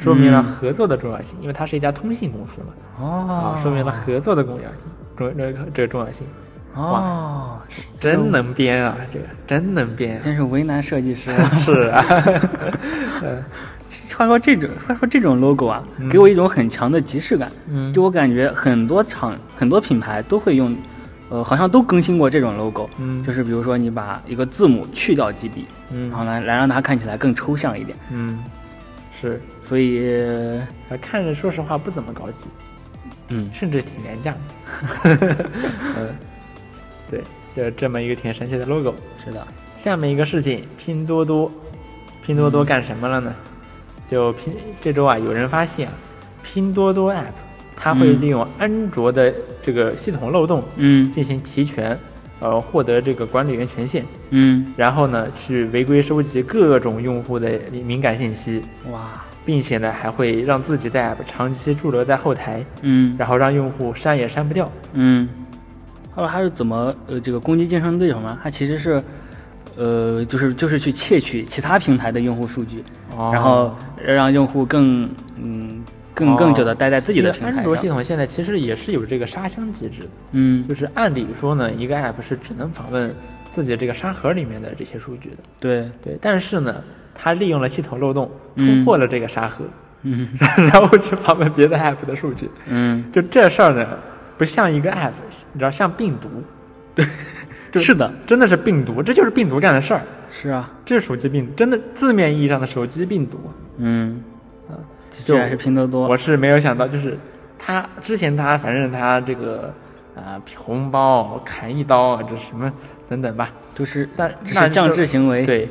[0.00, 0.42] 说明了嗯。
[0.42, 2.68] 合作的重要性，因为它是一家通信公司嘛，
[3.00, 3.54] 哦。
[3.54, 4.86] 啊，，说明了合作的重要性，
[5.16, 6.26] 重这个这个重要性，
[6.74, 7.58] 哦，
[7.98, 11.30] 真能编啊，这个真能编啊，真是为难设计师。
[11.60, 12.02] 是啊，
[14.16, 16.08] 话说这种，话说这种 logo 啊，嗯。
[16.08, 17.50] 给我一种很强的即视感。
[17.68, 17.92] 嗯。
[17.92, 20.74] 就我感觉很多厂、很多品牌都会用，
[21.28, 22.88] 呃，好像都更新过这种 logo。
[22.98, 23.22] 嗯。
[23.24, 27.96] 就是比如说你把一个字母去掉几笔，然后嗯来来让它看起来更抽象一点。
[28.10, 28.42] 嗯，
[29.12, 30.20] 是，所以，
[30.90, 32.46] 啊看着说实话不怎么高级，
[33.28, 35.46] 嗯，甚至挺廉价的，
[35.96, 36.08] 嗯，
[37.08, 37.22] 对，
[37.54, 38.92] 这这么一个挺神奇的 logo。
[39.24, 41.48] 是的，下面一个事情，拼多多，
[42.26, 43.32] 拼多多干什么了呢？
[44.08, 45.94] 就拼这周啊，有人发现啊，
[46.42, 47.26] 拼多多 App
[47.76, 48.20] 它会嗯。
[48.20, 51.08] 利用安卓的这个系统漏洞嗯。
[51.12, 51.96] 进行提权，
[52.40, 57.56] 呃，获得这个管理员权限，嗯，然后呢，去违规收集各种用户的
[57.86, 64.70] 敏感信息，哇，并且呢，还会让自己的 App 长期驻留在后台，嗯然后让用户删也删不掉。
[64.92, 65.28] 嗯，
[66.14, 68.38] 后来他是怎么呃这个攻击竞争对手呢？
[68.44, 69.02] 他其实是。
[69.76, 72.84] 呃，就是就是去窃取其他平台的用户数据，
[73.16, 75.08] 哦然后让用户更
[75.40, 75.82] 嗯
[76.12, 77.88] 更更久的待在自己的安卓系。
[77.88, 80.08] 统现在其实也是有这个沙箱机制的。
[80.32, 83.14] 嗯，就是按理说呢，一个 app 是只能访问
[83.50, 86.18] 自己这个沙盒里面的这些数据的，对，对。
[86.20, 86.82] 但是呢，
[87.14, 89.64] 它利用了系统漏洞，突嗯破了这个沙盒，
[90.02, 90.28] 嗯。
[90.72, 92.50] 然后去访问别的 app 的数据。
[92.66, 93.86] 嗯，就这事儿呢，
[94.38, 95.12] 不像一个 app，
[95.52, 96.28] 你知道，像病毒，
[97.72, 100.02] 对是的，真的是病毒，这就是病毒干的事儿。
[100.30, 103.38] 是啊，这是手机病毒，真的字面意义上的手机病毒。
[103.78, 104.22] 嗯，
[104.68, 104.74] 啊，
[105.24, 107.18] 这还是拼多多，我是没有想到，就是
[107.58, 109.72] 他之前他反正他这个
[110.16, 112.72] 啊、红包砍一刀啊，这什么
[113.08, 115.68] 等等吧，都是但那这是降智行为。，对，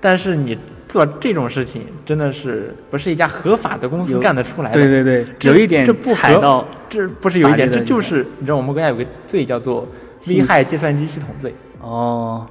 [0.00, 0.58] 但是你
[0.90, 4.74] 做这种事情真的是不是一家合法的公司干得出来的？
[4.74, 9.88] 对对对，这有一点这不合踩到这不是有一点，这就是你知道我们国家有个罪叫做
[10.26, 12.44] 危害计算机系统罪，哦，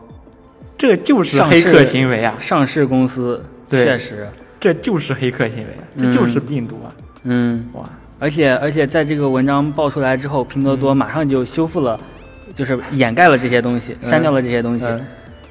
[0.77, 6.87] 这就是黑客行为啊，上市公司确实，这就是黑客行为啊，这就是病毒啊！
[7.23, 7.83] 嗯，哇，
[8.19, 11.99] 而且而且在这个文章爆出来之后，拼多多马上就修复了，
[12.55, 14.85] 就是掩盖了这些东西，嗯删掉了这些东西。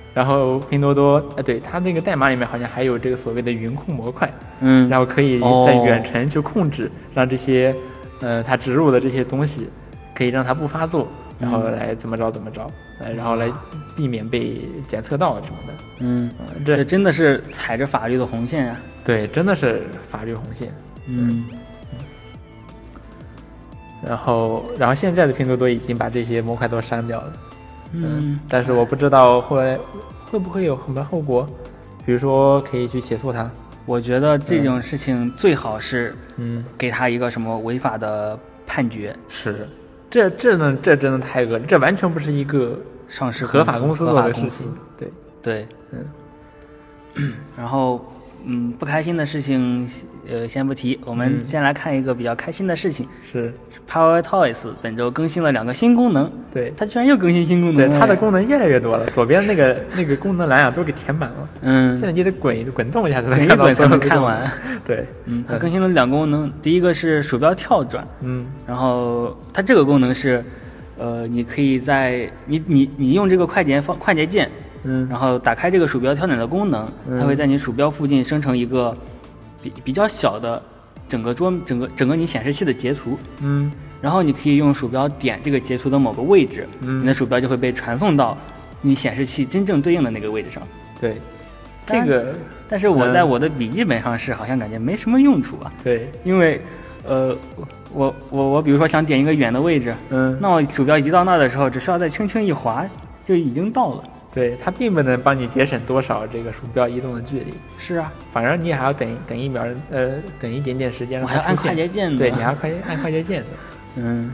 [0.08, 7.74] 嗯，然后拼多多，啊，对它那个代码里面好像还有这个所谓的云控模块，嗯，然后可以哦在远程去控制，让这些，
[8.20, 9.68] 呃，它植入的这些东西，
[10.14, 12.68] 可以让它不发作，然后嗯来怎么着怎么着，
[13.00, 13.48] 呃，然后来
[13.96, 15.72] 避免被检测到什么的。
[16.00, 16.30] 嗯，
[16.64, 20.72] 这真的是踩着法律的红线呀、对，真的是法律红线。
[21.06, 21.44] 嗯
[24.06, 27.32] 然后，然后现在的拼多多已经把这些模块都删掉了。
[27.92, 29.78] 嗯，但是我不知道后来
[30.26, 31.48] 会不会有什么后果，
[32.04, 33.50] 比如说可以去起诉他。
[33.86, 39.66] 我觉得这种事情最好是嗯，给他一个什么违法的判决，是，
[40.10, 42.78] 这这呢，这真的太恶了，这完全不是一个
[43.08, 44.74] 上市合法公司合做法公司的事情。
[44.98, 45.12] 对，
[45.42, 45.68] 对，
[47.14, 48.04] 嗯， 然后
[48.44, 49.88] 嗯，不开心的事情
[50.30, 51.44] 呃先不提，我们嗯。
[51.44, 53.06] 先来看一个比较开心的事情。
[53.22, 53.52] 是
[53.90, 57.88] ，Power Toys 本周更新了两个新功能，对，它居然又更新新功能。
[57.88, 61.48] 对它的功能越来越多了，左边那个 那个功能栏啊都给填满了。
[61.62, 61.96] 嗯。
[61.96, 64.08] 现，在你得滚滚动一下才能看到滚才能所有的功能。
[64.08, 64.52] 看完。
[64.84, 68.46] 对，嗯，它更新了两个功能，第一个是鼠标跳转，嗯。
[68.66, 70.44] 然后它这个功能是，
[70.98, 74.50] 呃，你可以在你你你用这个快捷方快捷键，
[74.84, 75.06] 嗯。
[75.08, 77.18] 然后打开这个鼠标跳转的功能，嗯。
[77.18, 78.96] 它会在你鼠标附近生成一个
[79.62, 80.62] 比比较小的
[81.08, 83.70] 整个桌整个整个你显示器的截图，嗯。
[84.00, 87.02] 然后你可以用鼠标点这个截图的某个位置，嗯。
[87.02, 88.36] 你的鼠标就会被传送到
[88.80, 90.62] 你显示器真正对应的那个位置上。
[91.00, 91.20] 对，
[91.86, 92.34] 这个
[92.68, 96.60] 但是我在嗯我的笔记本上是好像感觉没什么用处啊，对，因为，
[97.04, 97.36] 呃，
[97.92, 102.86] 我我我比如说想点一个远的位置，嗯，那我鼠标移到那儿的时候，只需要再轻轻一滑，
[103.24, 104.04] 就已经到了。
[104.32, 111.56] 对，它并不能帮你节省多少这个鼠标移动的距离，是啊，反正你还要等等一秒，呃，等一点点时间我还要按。
[111.56, 112.18] 快捷键呢。
[112.18, 113.46] 对，你还要快按快捷键的。
[113.96, 114.32] 嗯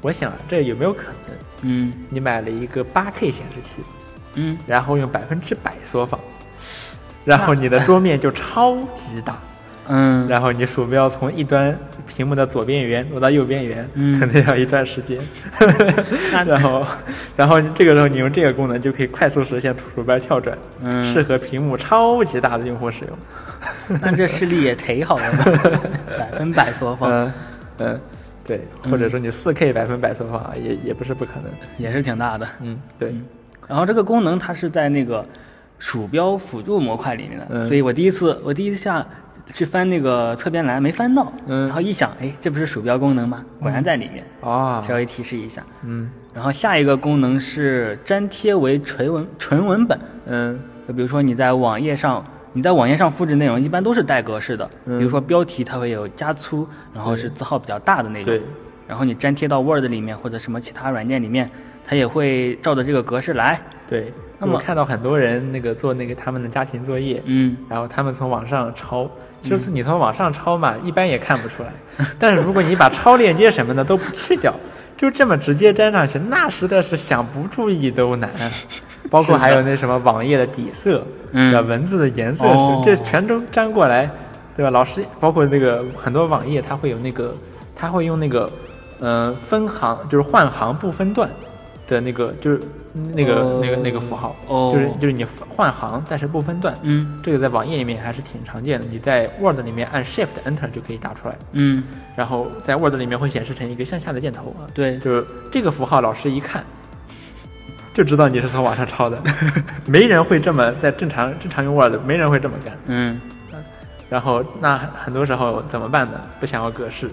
[0.00, 3.82] 我想啊这有没有可能，嗯你买了一个八 K 显示器，
[4.34, 6.20] 嗯，然后用百分之百缩放，
[7.24, 9.38] 然后你的桌面就超级大，
[9.88, 11.76] 嗯，然后你鼠标从一端
[12.06, 15.18] 屏幕的左边缘挪到右边缘，嗯可能要一段时间。
[16.46, 16.86] 然后，
[17.36, 23.18] 然后这个时候你用这个功能就可以快速实现鼠标跳转，嗯适合屏幕超级大的用户使用。
[24.02, 25.44] 那这视力也忒好了吧，
[26.18, 27.32] 百分百缩放嗯
[27.78, 28.00] 嗯，
[28.44, 28.60] 对，
[28.90, 31.44] 或者说你四 K 百分百缩放啊，也也不是不可能。
[31.78, 32.46] 也是挺大的。
[32.60, 33.14] 嗯，对，
[33.66, 35.24] 然后这个功能它是在那个
[35.78, 39.04] 鼠标辅助模块里面的，嗯所以我第一次我第一次下
[39.52, 41.66] 去翻那个侧边栏没翻到，嗯。
[41.66, 43.44] 然后一想，哎，这不是鼠标功能吗？
[43.60, 45.62] 果然在里面，啊，稍微提示一下。
[45.82, 46.10] 嗯。
[46.34, 50.60] 然后下一个功能是粘贴为纯文纯文本，嗯。
[50.86, 54.98] 就比如说你在网页上，你在网页上复制内容一般都是带格式的，嗯。
[54.98, 58.42] 比如说标题它会有加粗，然后是字号比较大的那种，对，
[58.86, 61.50] 然后你粘贴到 Word 里面或者什么其他软件里面，
[61.84, 64.12] 它也会照着这个格式来，对。
[64.38, 69.10] 那么我看到很多人那个做那个他们的家庭作业，嗯，然后他们从网上抄，
[69.40, 71.72] 其实你从网上抄嘛，一般也看不出来。
[72.18, 74.54] 但是如果你把抄链接什么的都不去掉，
[74.96, 78.30] 就这么直接粘上去，那实在是想不注意都难。
[79.10, 81.66] 包括还有那什么网页的底色，嗯？
[81.66, 84.10] 文字的颜色是，哦这全都粘过来，
[84.54, 84.70] 对吧？
[84.70, 87.34] 老师包括那个很多网页，它会有那个，
[87.74, 88.50] 它会用那个，
[89.00, 91.30] 呃，分行就是换行不分段
[91.86, 92.60] 的那个，就是
[93.14, 93.60] 那个、哦。
[93.62, 94.70] 那个那个符号，哦。
[94.72, 97.20] 就是就是你换行但是不分段，嗯。
[97.22, 101.82] 这个在网页里面还是挺常见的，你在 Word 里面按 Shift Enter 就可以打出来，嗯，
[102.16, 106.64] 然后在 Word 里面会显示成一个向下的箭头啊，对，就是这个符号，老师一看
[107.94, 109.20] 就知道你是从网上抄的，
[109.86, 112.76] 没人会这么在正常正常用 Word，没人会这么干。
[112.86, 113.20] 嗯。
[114.10, 116.18] 然后那很多时候怎么办呢？
[116.40, 117.10] 不想要格式，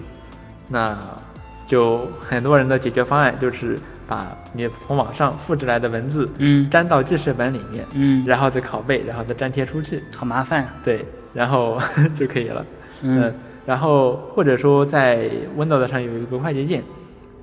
[0.66, 0.96] 那
[1.66, 10.02] 就很多人的解决方案就是把你从网上复制来的文字嗯粘到记事本里面，嗯，然后再拷贝，然后再粘贴出去。
[10.14, 11.04] 好麻烦，对，
[11.34, 11.78] 然后
[12.14, 12.64] 就可以了。
[13.02, 13.32] 嗯
[13.66, 15.28] 然后或者说在
[15.58, 16.82] Windows 上有一个快捷键，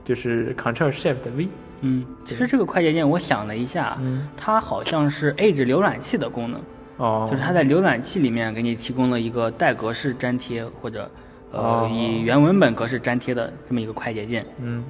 [0.05, 1.49] 就是 Ctrl Shift V。
[1.81, 6.61] 嗯，其实这个快捷键我想了一下，嗯，它好像是 Edge 浏览器的功能，
[6.95, 11.11] 哦，就是它在浏览器里面给你提供了一个带格式粘贴或者
[11.51, 14.81] 呃、哦以原文本格式粘贴的这么一个快捷键，嗯，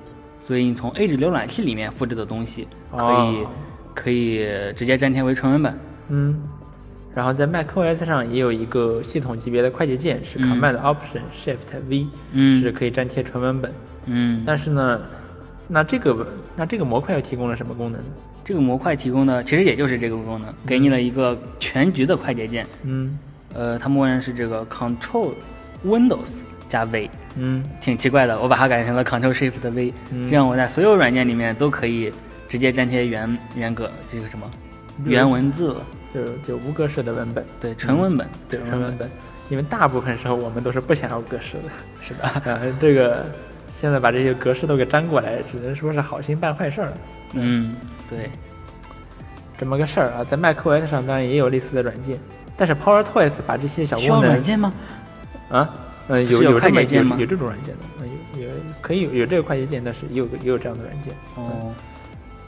[0.46, 3.48] 所以你从 Edge 浏览器里面复制的东西可以、哦
[3.96, 4.44] 可以
[4.76, 5.80] 直接粘贴为纯文本。
[6.10, 6.41] 嗯，
[7.14, 13.72] 然后在 macOS 上也有一个系统级别的快捷键，是嗯 Command Option Shift V，、嗯是可以粘贴纯文本。
[14.08, 15.00] 嗯，但是呢，
[15.68, 18.08] 那这个那这个模块又提供了什么功能呢？
[18.44, 22.66] 这个模块提供的其实也就是这个功能，给你了一个全局的快捷键。
[22.82, 23.16] 嗯
[23.54, 25.34] 呃，它默认是这个 Control
[25.86, 32.12] Windows 加 V，嗯挺奇怪的，我把它改成了 Control Shift V，、嗯这样我在所有软件里面都可以
[32.48, 34.50] 直接粘贴原原格这个什么
[35.06, 35.82] 原文字了，
[36.14, 39.10] 就就无格式的文本，对，纯文本，对纯文本，
[39.50, 41.64] 因为大部分时候我们都是不想要格式的。
[42.00, 43.26] 是的， 然后这个
[43.70, 46.98] 现在把这些格式都给粘过来，只能说是好心办坏事儿了。
[47.34, 47.76] 嗯，
[48.08, 48.30] 对，
[49.58, 52.20] 这么个事儿啊，在 macOS 上当然也有类似的软件，
[52.56, 54.72] 但是 PowerToys 把这些小需要功能软件吗？
[55.50, 55.74] 啊，
[56.08, 58.10] 呃，有有快这么捷键吗有有这种软件的，嗯
[58.41, 61.14] 有有可以有有这个快捷键，但是也有个也有这样的软件。
[61.36, 61.74] 哦，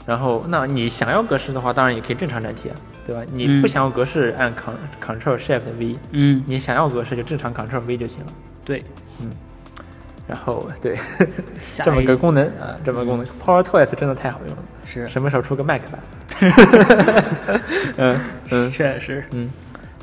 [0.04, 2.72] 然后，那你想要格式的话，当然也可以正常粘贴，
[3.06, 3.22] 对吧？
[3.32, 8.32] 你嗯不想要格式，按 Ctrl Ctrl Shift V；嗯，你想要格式，就正常 Ctrl V 就行了。
[8.64, 8.84] 对，
[9.20, 9.30] 嗯
[10.28, 10.98] 然后，对，
[11.84, 14.62] 这么一个功能啊，这么个功能，PowerToys 真的太好用了。
[14.84, 16.00] 是什么时候出个 Mac 版？
[17.96, 19.50] 嗯嗯确实，嗯。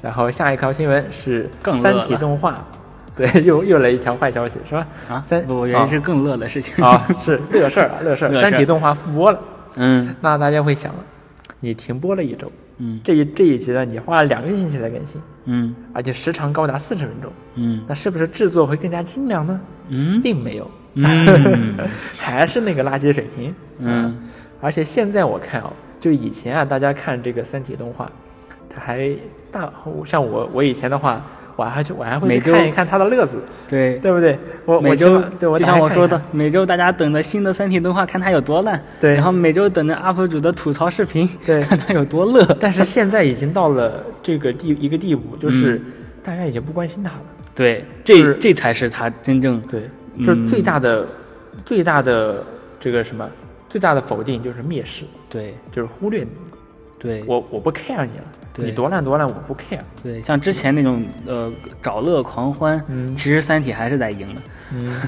[0.02, 1.50] 然后下一条新闻是
[1.82, 2.66] 三体动画，
[3.18, 4.88] 对，又又来一条坏消息是吧？
[5.10, 8.42] 啊，三不我以为是更乐的事情啊，是乐事儿啊，乐事儿。
[8.42, 9.40] 三体动画复播了，
[9.78, 11.00] 嗯那大家会想了，
[11.60, 19.60] 你停播了一周，嗯这一这一集呢，你花了两个星期才更新，嗯而且时长高达四十分钟，嗯那是不是制作会更加精良呢？
[19.90, 21.76] 嗯并没有，嗯
[22.18, 23.54] 还是那个垃圾水平。
[23.80, 24.18] 嗯，
[24.62, 28.10] 而且现在我看啊，就以前啊，大家看这个三体动画，
[28.74, 29.10] 它还
[29.52, 29.72] 大，
[30.06, 31.24] 像我我以前的话，
[31.56, 33.98] 我还去我还会每周去看一看他的乐子，对。
[34.00, 34.38] 对不对？
[34.66, 38.84] 我我每周就像我说的每周大家等着新的三体动画，看它有多烂。
[39.00, 42.44] 对然后每周等着 UP 主的吐槽视频，对看他有多乐。
[42.60, 45.92] 但是现在已经到了这个地一个地步，就是嗯
[46.24, 47.22] 大家已经不关心他了。
[47.54, 49.88] 对，就是这这才是他真正对，
[50.26, 51.08] 就是最嗯大的、
[51.64, 52.44] 最大的
[52.80, 53.30] 这个什么
[53.70, 56.30] 最大的否定就是蔑视，对就是忽略你，
[56.98, 59.80] 对我我不 care 你了，对你多烂多烂我不 care。
[60.04, 61.52] 对，像之前那种呃
[61.82, 64.42] 找乐狂欢，嗯其实三体还是在赢的。
[64.76, 65.02] 嗯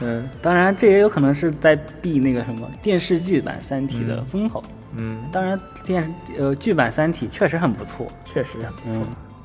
[0.00, 4.62] 嗯当然，这也有可能是在避那个什么电视剧版《三体》的风头。
[4.94, 6.08] 嗯，当然，电视
[6.38, 9.02] 呃剧版《三体》确实很不错，确实很不错。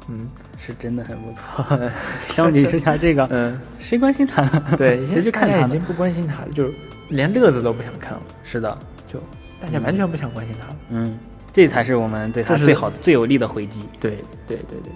[0.10, 1.90] 嗯是真的很不错。
[2.34, 4.44] 相比之下，这个 嗯，谁关心他？
[4.76, 5.62] 对，谁去看它呢？
[5.62, 6.74] 大家已经不关心他了，就是
[7.10, 9.20] 连乐子都不想看了，是的，就
[9.60, 10.76] 大家完全不想关心他了。
[10.90, 11.18] 嗯，
[11.54, 13.82] 这才是我们对它最好的、最有力的回击。
[14.00, 14.92] 对对对对。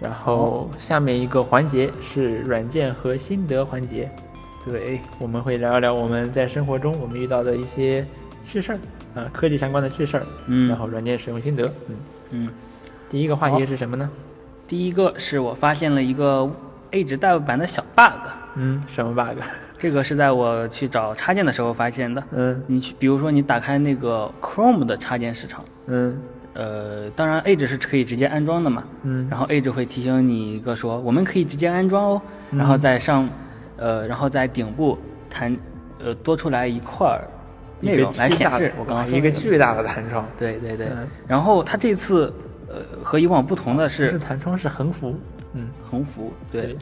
[0.00, 4.08] 然后下面一个环节是软件和心得环节，
[4.64, 8.06] 对，我们会聊一聊我们在生活中我们遇到的一些
[8.44, 8.78] 趣事儿
[9.20, 11.96] 啊，科技相关的趣事儿，嗯然后软件使用心得，嗯，
[12.30, 12.48] 嗯，
[13.10, 14.08] 第一个话题是什么呢？
[14.68, 16.48] 第一个是我发现了一个
[16.92, 19.42] Edge 代入版的小 bug，嗯，什么 bug？
[19.78, 22.22] 这个是在我去找插件的时候发现的。
[22.32, 22.62] 嗯。
[22.66, 26.18] 你去，比如说你打开那个 Chrome 的插件市场，嗯。
[26.54, 29.28] 呃，当然 Edge 是可以直接安装的嘛，嗯。
[29.30, 32.58] 然后 Edge 会提醒你一个说，我们可以直接安装哦，嗯。
[32.58, 33.28] 然后在上，
[33.76, 34.98] 呃，然后在顶部
[35.30, 35.56] 弹，
[36.02, 37.22] 呃，多出来一块儿
[37.80, 38.72] 内容来显示。
[38.76, 41.06] 我刚刚说一个巨大的弹窗，对对对，嗯。
[41.28, 42.32] 然后它这次，
[42.66, 45.14] 呃，和以往不同的是是弹窗是横幅，
[45.52, 46.76] 嗯，横幅，对，对。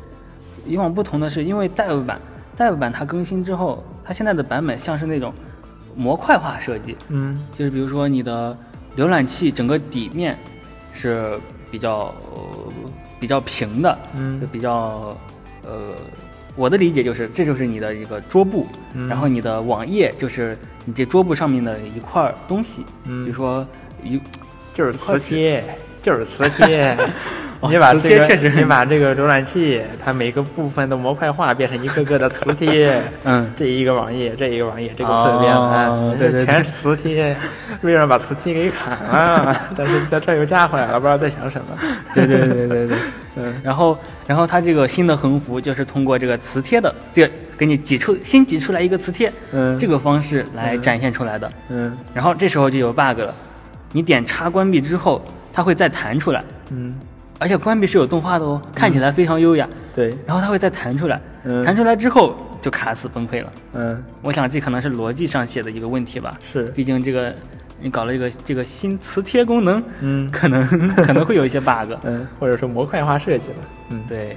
[0.65, 2.19] 以往不同的是，因为 Dev 版，
[2.57, 5.33] 代入版它更新之后，它现在的版本像是那种
[5.95, 7.45] 模块化设计，嗯。
[7.57, 8.57] 就是比如说你的
[8.97, 10.39] 浏览器整个底面
[10.93, 11.39] 是
[11.71, 12.73] 比较、呃
[13.19, 14.41] 比较平的，嗯。
[14.41, 15.17] 就比较
[15.65, 15.95] 呃，
[16.55, 19.09] 我的理解就是这就是你的一个桌布，嗯。
[19.09, 23.25] 然后你的网页就是你这桌布上面的一块儿东西，嗯。
[23.25, 23.67] 比如说
[24.03, 24.21] 一
[24.73, 25.65] 就是磁贴，
[26.07, 26.97] 就是磁贴。
[27.59, 33.03] 哦你把磁这个，贴确实你把这个浏览器，它每个部分的模块化，变成一个个的磁贴。
[33.25, 37.35] 嗯这一个网页，这一个网页，这个侧边啊哦，对对对全是磁贴。
[37.81, 41.79] 微软把磁贴给砍了， 但是在这儿又加回来了，不知道在想什么。
[42.15, 42.97] 对对对对对，
[43.37, 51.51] 嗯然后然后它这个新的横幅就是通过这个磁贴的，这给你挤出新挤出来一个磁贴，嗯这个方式来展现出来的。
[51.71, 53.35] 嗯然后这时候就有 bug 了，
[53.93, 55.25] 你点叉关闭之后，
[55.57, 56.95] 它会再弹出来，嗯，
[57.39, 59.67] 而且关闭是有动画的哦，看起来非常优雅。
[59.95, 61.65] 对，然后它会再弹出来，嗯。
[61.65, 63.51] 弹出来之后就卡死崩溃了。
[63.73, 64.05] 嗯。
[64.21, 67.35] 我想这可能是逻辑上写的一个问题吧，是，毕竟这个
[67.81, 70.31] 你搞了一个这个新磁贴功能，嗯。
[70.31, 70.63] 可能
[70.95, 71.91] 可能会有一些 bug。
[72.03, 73.57] 嗯，或者说模块化设计吧。
[73.89, 74.37] 嗯，对，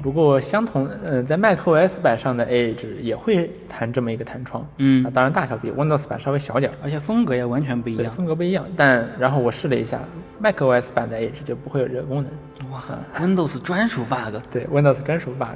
[0.00, 8.12] 不过相同，呃，在 macOS 版上的 Edge 也会弹这么一个弹窗，嗯啊，当然大小比 Windows 版稍微小点儿，而且风格也完全不一对，样。
[8.12, 8.64] 风格不一样。
[8.76, 10.00] 但然后我试了一下
[10.42, 12.82] ，macOS 版的 Edge 就不会有这个功能，哇
[13.16, 14.36] ，Windows 专属 bug。
[14.50, 15.48] 对，Windows 专属 bug。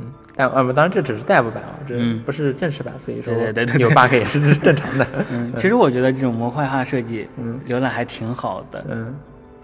[0.00, 5.06] 嗯，但呃不，当然这只是 Dev 版啊，这嗯不是正式版，所以说对对对对对有 bug 也是正常的。
[5.30, 9.14] 嗯，其实我觉得这种模块化设计，嗯浏览还挺好的，嗯，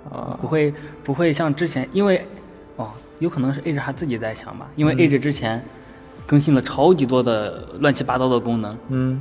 [0.09, 2.25] 啊不，会不会像之前，因为
[2.77, 2.89] 哦，
[3.21, 5.64] 有可能是 Edge 他自己在想吧，因为 Edge 之前
[6.27, 9.21] 更新了超级多的乱七八糟的功能，嗯。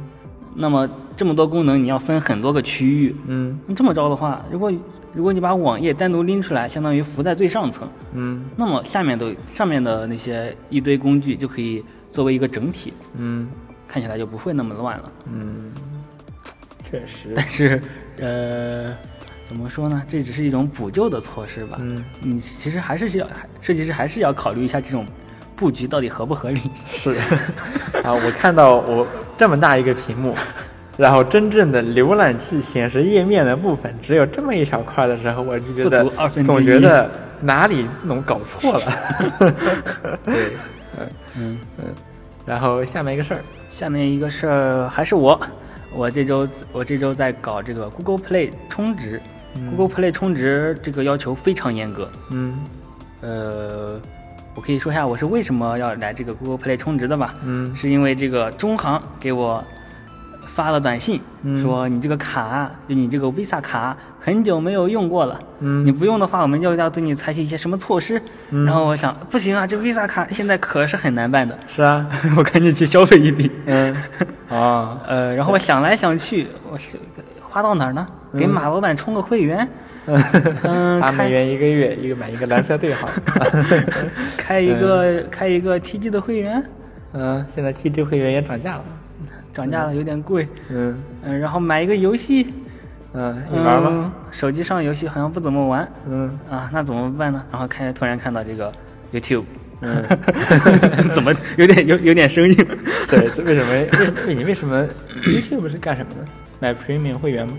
[0.55, 3.59] 那么这么多功能你要分很多个区域，嗯。
[3.67, 4.73] 那这么着的话，如果
[5.13, 8.43] 如果你把网页单独拎出来，相当于浮在最上层，嗯。
[8.55, 13.47] 那么下面的上面的那些一堆工具就可以作为一个整体，嗯。
[13.87, 15.11] 看起来就不会那么乱了。
[15.33, 15.71] 嗯，
[16.83, 17.81] 确实，但是，
[18.19, 18.95] 呃，
[19.49, 20.01] 怎么说呢？
[20.07, 21.77] 这只是一种补救的措施吧。
[21.81, 23.27] 嗯，你其实还是需要
[23.59, 25.03] 设计师还是要考虑一下这种
[25.55, 26.61] 布局到底合不合理。
[26.85, 27.15] 是
[28.03, 30.35] 啊，我看到我这么大一个屏幕，
[30.97, 36.05] 然后真正的浏览器显示页面的部分只有这么一小块的时候，我就觉得
[36.43, 37.09] 总觉得
[37.41, 38.85] 哪里弄搞错了。
[40.23, 40.53] 对，
[40.95, 41.85] 嗯嗯，嗯，
[42.45, 45.39] 然后下面一个事儿，下面一个事儿还是我，
[45.91, 49.19] 我这周我这周在搞这个 Google Play 充值、
[49.55, 52.09] g o o g l e Play 充值这个要求非常严格。
[52.31, 52.53] 嗯。
[53.21, 53.99] 呃，
[54.55, 57.33] 我可以说一下我是为什么要来这个 Google Play 充值的吧？
[57.45, 57.75] 嗯。
[57.75, 59.63] 是因为这个中行给我
[60.47, 61.61] 发了短信，嗯。
[61.61, 65.85] 说你这个卡，就你这个 Visa 卡很久没有用过了，嗯。
[65.85, 68.21] 你不用的话，我们就要对你采取一些什么措施。
[68.51, 68.65] 嗯。
[68.65, 73.51] 然后我想，不行啊，这 Visa 卡现在可是很难办的，是啊， 我赶紧去消费一笔。
[73.65, 73.93] 嗯。
[74.49, 76.97] 啊， 呃，然后我想来想去，我是
[77.41, 78.07] 花到哪儿呢？
[78.37, 79.67] 给马老板充个会员，
[80.63, 83.09] 嗯，八美元一个月，一个买一个蓝色对号。
[84.37, 86.63] 开一个开一个 TG 的会员，
[87.13, 88.85] 嗯，现在 TG 会员也涨价了。
[89.51, 90.47] 涨价了有点贵。
[90.69, 92.53] 嗯嗯，然后买一个游戏，
[93.13, 93.89] 嗯，你玩吗？
[93.91, 94.11] 嗯？
[94.31, 97.43] 手机上游戏好像不怎么玩嗯啊，那怎么办呢？
[97.51, 98.71] 然后看突然看到这个
[99.11, 99.43] YouTube，
[99.81, 100.03] 嗯，
[101.13, 102.55] 怎么有点有有点生硬？
[103.09, 104.33] 对，为什么？
[104.33, 104.85] 你为什么
[105.25, 106.21] YouTube 是干什么的？
[106.59, 107.53] 买 Premium 会员吗？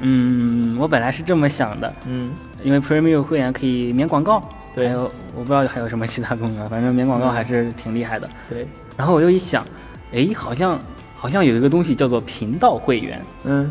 [0.00, 2.32] 嗯，我本来是这么想的，嗯。
[2.62, 4.42] 因为 Premium 会员可以免广告，
[4.74, 4.88] 对。
[4.88, 8.28] 还有我不知道还有什么其他功能，反正免广告还是挺厉害的。
[8.48, 8.66] 对，
[8.96, 9.64] 然后我又一想，
[10.12, 10.78] 哎，好像
[11.14, 13.70] 好像有一个东西叫做频道会员，嗯。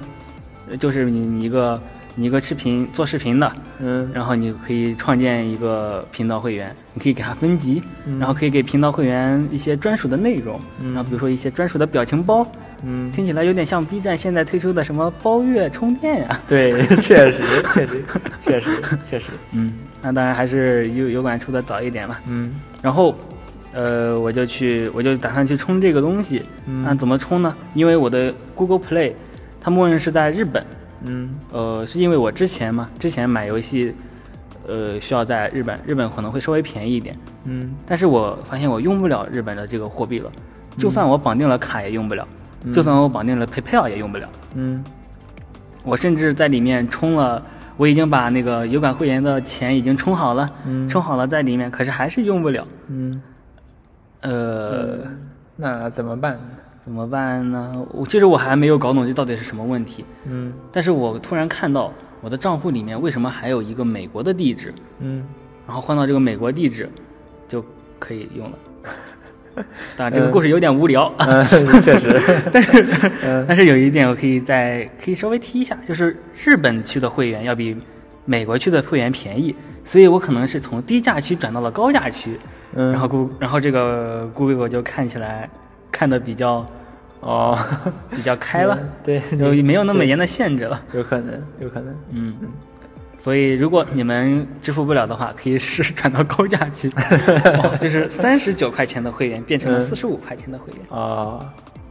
[0.69, 1.79] 呃就是你你一个
[2.15, 4.09] 你一个视频做视频的，嗯。
[4.13, 8.17] 然后你可以创建一个频道会员，你可以给它分级，嗯。
[8.17, 10.93] 然后可以给频道会员一些专属的内容，嗯。
[10.93, 12.47] 然后比如说一些专属的表情包，
[12.83, 17.41] 嗯，听起来有点像 B 站现在推出的什么包月充电呀、 对，确实
[17.73, 18.03] 确实
[18.41, 18.69] 确实
[19.09, 22.17] 确实，嗯，那当然还是油油管出的早一点嘛。
[22.27, 23.15] 嗯然后，
[23.73, 26.43] 呃，我就去，我就打算去充这个东西。
[26.67, 27.55] 嗯那怎么充呢？
[27.73, 29.13] 因为我的 Google Play，
[29.59, 30.63] 它默认是在日本。
[31.07, 33.93] 嗯呃，是因为我之前嘛，之前买游戏，
[34.67, 37.15] 呃，需要在日本，日本可能会稍微便宜一点。
[37.45, 40.31] 嗯但是我发现我用不了日本的这个货币了，
[40.77, 44.27] 就算我绑定了卡也用不了，嗯就算我绑定了 PayPal 也用不了。
[44.55, 44.83] 嗯
[45.83, 47.43] 我甚至在里面充了，
[47.77, 52.67] 我已经把那个油管会员的钱已经充好了，嗯充好了在里面，可是还是用不了。
[52.87, 53.21] 嗯
[54.21, 54.99] 呃，
[55.55, 56.39] 那怎么办？
[56.83, 57.85] 怎么办呢？
[57.91, 61.91] 我其实我还没有搞懂这到底是什么问题，嗯但是我突然看到
[62.21, 65.23] 我的账户里面为什么还有一个美国的地址，嗯
[65.67, 66.89] 然后换到这个美国地址
[67.47, 67.63] 就
[67.99, 68.57] 可以用了。
[69.97, 71.45] 当然，这个故事有点无聊，嗯，
[71.81, 72.19] 确实，
[72.51, 72.85] 但是
[73.23, 73.45] 嗯。
[73.47, 77.75] 但是有一点我可以再可以稍微提一下，就是日本区的会员要比
[78.25, 82.39] 美国区的会员便宜，所以我可能是从低价区转到了高价区，
[82.73, 85.49] 嗯，然后 Google 然后这个 Google 就看起来
[85.91, 86.65] 看的比较
[87.21, 87.57] 哦，
[88.11, 90.07] 比较开了，对，就没有那么对。
[90.07, 90.81] 严的限制了。
[90.93, 91.95] 有可能，有可能。
[92.11, 92.35] 嗯，
[93.25, 96.87] 所以如果你们支付不了的话，可以试试转到高价区，
[97.57, 100.81] 哇 就是三十九块钱的会员变成了嗯四十五块钱的会员。
[100.89, 101.43] 哦，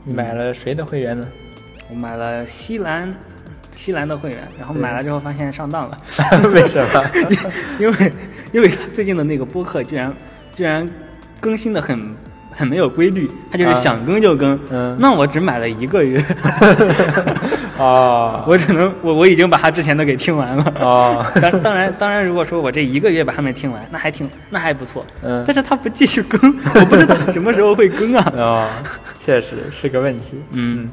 [0.04, 1.26] 你买了谁的会员呢？
[1.90, 3.12] 我买了西兰
[3.76, 6.00] 西兰的会员，然后买了之后发现上当了，
[6.54, 7.04] 为什么？
[7.80, 8.12] 因为
[8.52, 10.14] 因为他最近的那个播客居然
[10.54, 10.88] 居然
[11.40, 12.14] 更新的很
[12.56, 14.58] 很没有规律，他就是啊想更就更。
[14.70, 16.18] 嗯 那我只买了一个月，
[17.78, 20.64] 啊 我只能我我已经把他之前的给听完了。
[20.78, 25.04] 啊，当当然当然，如果说我这一个月把他们听完，那还挺那还不错。
[25.22, 26.40] 嗯但是他不继续更，
[26.74, 28.32] 我不知道什么时候会更啊。
[28.38, 28.68] 啊，
[29.14, 30.38] 确实是个问题。
[30.52, 30.88] 嗯，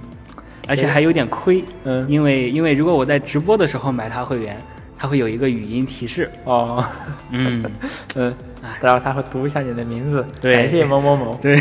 [0.68, 1.64] 而且还有点亏。
[1.84, 4.58] 嗯因为因为如果我在直播的时候买他会员，
[5.02, 6.30] 它会有一个语音提示。
[6.44, 6.86] 哦，
[7.32, 7.66] 嗯，
[8.14, 8.32] 嗯，
[8.62, 8.78] 哎。
[8.80, 10.54] 然后他会读一下你的名字，对。
[10.54, 11.60] 感谢某某某， 对，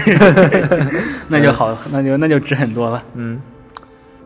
[1.27, 3.03] 那就好，那就那就值很多了。
[3.15, 3.41] 嗯，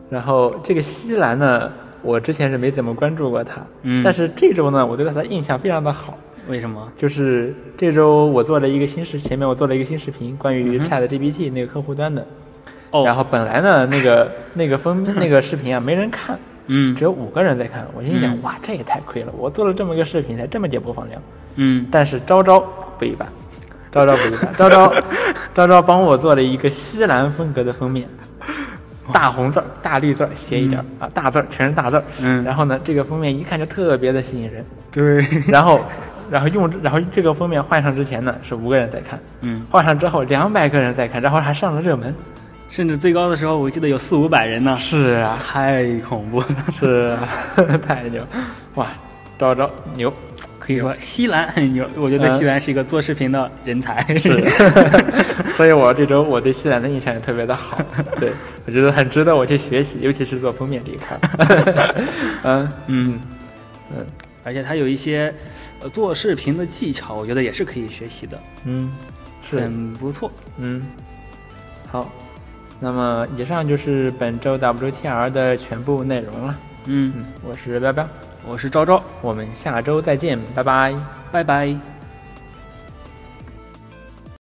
[0.09, 4.03] 然后这个西兰呢，我之前是没怎么关注过他，嗯。
[4.03, 6.17] 但是这周呢，我对他的印象非常的好。
[6.49, 6.91] 为什么？
[6.97, 10.85] 就是这周我做了一个新视，前面我做了一个新视频，关于嗯哼。
[10.89, 12.27] Chat GPT 那个客户端的。
[12.91, 16.37] 哦，然后本来呢，那个那个封那个视频啊，没人看，
[16.67, 17.85] 嗯只有五个人在看。
[17.95, 19.31] 我心想，嗯哇，这也太亏了！
[19.37, 21.21] 我做了这么个视频，才这么点播放量。
[21.55, 22.59] 嗯但是招招
[22.97, 23.27] 不一般，
[23.91, 24.93] 招招不一般，招招
[25.53, 28.07] 招招帮我做了一个西兰风格的封面，
[29.13, 32.03] 大红字儿、大绿字儿斜一点儿、啊，大字儿全是大字儿。
[32.19, 34.65] 嗯然后呢，这个封面一看就特别的吸引人。
[34.91, 35.81] 对，然后，
[36.31, 42.13] 然后用然后这个封面换上之前呢，是五个人在看，嗯，换上之后两百个人在看，然后还上了热门。
[42.75, 46.47] 甚至最高的时候，我记得有四五百人呢，是啊，太恐怖了。
[46.77, 47.15] 是。
[47.15, 47.29] 啊，
[47.87, 48.21] 太牛！
[48.73, 48.87] 哇，
[49.39, 50.13] 招招牛，
[50.59, 52.37] 可以说西兰很牛，我觉得嗯。
[52.37, 54.05] 西兰是一个做视频的人才。
[54.17, 54.43] 是，
[55.55, 57.79] 所以我这周我对西兰的印象也特别的好，
[58.19, 58.33] 对
[58.65, 61.95] 我觉得很值得我去学习，尤其是做封面这一块儿。
[62.43, 62.69] 嗯。
[62.87, 63.19] 嗯，
[63.95, 64.05] 嗯。
[64.43, 65.33] 而且他有一些
[65.81, 68.91] 呃做视频的技巧，我觉得也是可以学习的，嗯，
[69.41, 69.61] 是。
[69.61, 70.29] 很不错。
[70.57, 70.85] 嗯，
[71.89, 72.11] 好，
[72.79, 76.55] 那么以上就是本周 WTR 的全部内容了。
[76.85, 78.07] 嗯，嗯，我是彪彪，
[78.45, 80.93] 我是昭昭，我们下周再见，拜拜。
[81.31, 81.94] 拜拜。